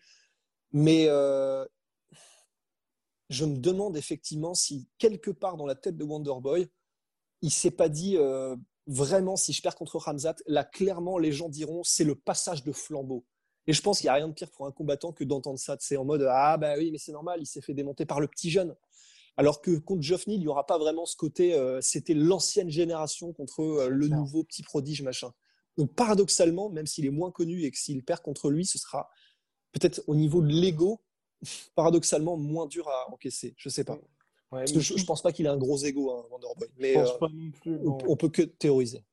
Mais 0.73 1.07
euh, 1.09 1.65
je 3.29 3.45
me 3.45 3.57
demande 3.57 3.97
effectivement 3.97 4.53
si 4.53 4.87
quelque 4.97 5.31
part 5.31 5.57
dans 5.57 5.65
la 5.65 5.75
tête 5.75 5.97
de 5.97 6.03
Wonderboy, 6.03 6.69
il 7.41 7.51
s'est 7.51 7.71
pas 7.71 7.89
dit 7.89 8.17
euh, 8.17 8.55
vraiment 8.87 9.35
si 9.35 9.53
je 9.53 9.61
perds 9.61 9.75
contre 9.75 9.97
Ramzat, 9.97 10.35
là 10.47 10.63
clairement 10.63 11.17
les 11.17 11.31
gens 11.31 11.49
diront 11.49 11.83
c'est 11.83 12.03
le 12.03 12.15
passage 12.15 12.63
de 12.63 12.71
flambeau. 12.71 13.25
Et 13.67 13.73
je 13.73 13.81
pense 13.81 13.99
qu'il 13.99 14.05
n'y 14.05 14.09
a 14.09 14.15
rien 14.15 14.27
de 14.27 14.33
pire 14.33 14.49
pour 14.51 14.65
un 14.65 14.71
combattant 14.71 15.11
que 15.11 15.23
d'entendre 15.23 15.59
ça. 15.59 15.77
C'est 15.79 15.95
en 15.95 16.03
mode 16.03 16.25
Ah, 16.27 16.57
bah 16.57 16.73
oui, 16.77 16.91
mais 16.91 16.97
c'est 16.97 17.11
normal, 17.11 17.39
il 17.41 17.45
s'est 17.45 17.61
fait 17.61 17.73
démonter 17.73 18.05
par 18.05 18.19
le 18.19 18.27
petit 18.27 18.49
jeune. 18.49 18.75
Alors 19.37 19.61
que 19.61 19.77
contre 19.77 20.01
Geoff 20.01 20.27
Neal, 20.27 20.39
il 20.39 20.43
n'y 20.43 20.47
aura 20.47 20.65
pas 20.65 20.77
vraiment 20.77 21.05
ce 21.05 21.15
côté 21.15 21.53
euh, 21.53 21.79
c'était 21.81 22.13
l'ancienne 22.13 22.69
génération 22.69 23.33
contre 23.33 23.61
euh, 23.61 23.87
le 23.89 24.07
clair. 24.07 24.19
nouveau 24.19 24.43
petit 24.43 24.63
prodige, 24.63 25.01
machin. 25.03 25.31
Donc 25.77 25.95
paradoxalement, 25.95 26.69
même 26.69 26.85
s'il 26.85 27.05
est 27.05 27.11
moins 27.11 27.31
connu 27.31 27.63
et 27.63 27.71
que 27.71 27.77
s'il 27.77 28.03
perd 28.03 28.21
contre 28.21 28.49
lui, 28.49 28.65
ce 28.65 28.77
sera 28.77 29.09
peut-être 29.71 30.03
au 30.07 30.15
niveau 30.15 30.41
de 30.41 30.51
l'ego, 30.51 31.01
paradoxalement 31.75 32.35
moins 32.35 32.65
dur 32.65 32.89
à 32.89 33.09
encaisser. 33.11 33.53
Je 33.57 33.69
sais 33.69 33.83
pas. 33.83 33.99
Ouais, 34.51 34.59
Parce 34.61 34.71
mais 34.71 34.77
que 34.77 34.83
je, 34.83 34.97
je 34.97 35.05
pense 35.05 35.21
pas 35.21 35.31
qu'il 35.31 35.47
a 35.47 35.51
un 35.53 35.57
gros 35.57 35.77
ego, 35.77 36.11
hein, 36.11 36.25
Wonderboy. 36.29 36.67
je 36.75 36.81
Mais 36.81 36.93
pense 36.93 37.09
euh, 37.11 37.17
pas 37.17 37.27
non 37.33 37.51
plus. 37.51 37.75
on, 37.77 37.83
non. 37.85 37.97
on 38.07 38.15
peut 38.17 38.29
que 38.29 38.41
théoriser. 38.41 39.03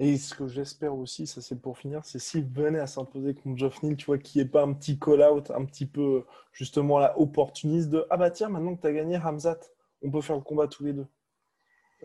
Et 0.00 0.16
ce 0.16 0.34
que 0.34 0.48
j'espère 0.48 0.94
aussi, 0.96 1.26
ça 1.26 1.42
c'est 1.42 1.56
pour 1.60 1.76
finir, 1.78 2.04
c'est 2.06 2.18
s'il 2.18 2.46
venait 2.50 2.80
à 2.80 2.86
s'imposer 2.86 3.34
contre 3.34 3.58
Geoff 3.58 3.82
Neal, 3.82 3.96
tu 3.96 4.06
vois, 4.06 4.16
qu'il 4.18 4.40
n'y 4.40 4.48
ait 4.48 4.50
pas 4.50 4.62
un 4.62 4.72
petit 4.72 4.98
call-out, 4.98 5.50
un 5.50 5.64
petit 5.66 5.84
peu 5.86 6.24
justement 6.52 6.98
là, 6.98 7.14
opportuniste 7.20 7.90
de 7.90 8.06
Ah 8.08 8.16
bah 8.16 8.30
tiens, 8.30 8.48
maintenant 8.48 8.74
que 8.74 8.80
tu 8.80 8.86
as 8.86 8.92
gagné 8.92 9.18
Ramzat, 9.18 9.58
on 10.02 10.10
peut 10.10 10.22
faire 10.22 10.36
le 10.36 10.42
combat 10.42 10.66
tous 10.68 10.84
les 10.84 10.94
deux. 10.94 11.06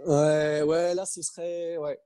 Ouais, 0.05 0.61
ouais, 0.63 0.93
là, 0.93 1.05
ce 1.05 1.21
serait, 1.21 1.77
ouais, 1.77 1.97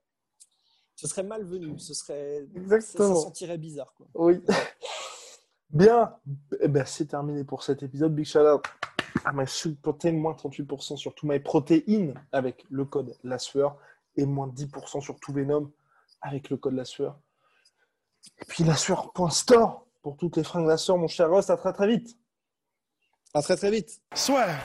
ce 0.94 1.08
serait 1.08 1.24
malvenu. 1.24 1.76
Ce 1.80 1.92
serait, 1.92 2.46
ça, 2.54 2.60
Exactement. 2.60 3.14
ça 3.16 3.22
sentirait 3.22 3.58
bizarre, 3.58 3.92
quoi. 3.96 4.06
Oui. 4.14 4.40
Bien, 5.70 6.16
Eh 6.60 6.68
ben, 6.68 6.84
c'est 6.84 7.06
terminé 7.06 7.42
pour 7.44 7.62
cet 7.64 7.82
épisode. 7.82 8.14
Big 8.14 8.24
shout 8.26 8.40
out 8.40 8.62
à 9.24 9.32
my 9.32 9.46
sweet 9.46 9.80
protein, 9.80 10.12
moins 10.12 10.32
38% 10.32 10.96
sur 10.96 11.14
tout 11.14 11.26
my 11.26 11.40
protéines 11.40 12.14
avec 12.32 12.64
le 12.70 12.84
code 12.84 13.16
la 13.24 13.38
sueur 13.38 13.76
et 14.16 14.26
moins 14.26 14.48
10% 14.48 15.00
sur 15.00 15.18
tout 15.20 15.32
Venom 15.32 15.70
avec 16.20 16.50
le 16.50 16.56
code 16.56 16.74
la 16.74 16.84
sueur. 16.84 17.18
Et 18.40 18.44
puis 18.46 18.64
la 18.64 18.76
sueur.store 18.76 19.86
pour 20.02 20.16
toutes 20.16 20.36
les 20.36 20.44
fringues 20.44 20.66
la 20.66 20.76
sueur, 20.76 20.98
mon 20.98 21.08
cher 21.08 21.28
Rost. 21.28 21.50
À 21.50 21.56
très 21.56 21.72
très 21.72 21.88
vite. 21.88 22.16
À 23.34 23.42
très 23.42 23.56
très 23.56 23.70
vite. 23.70 24.00
Swear. 24.14 24.64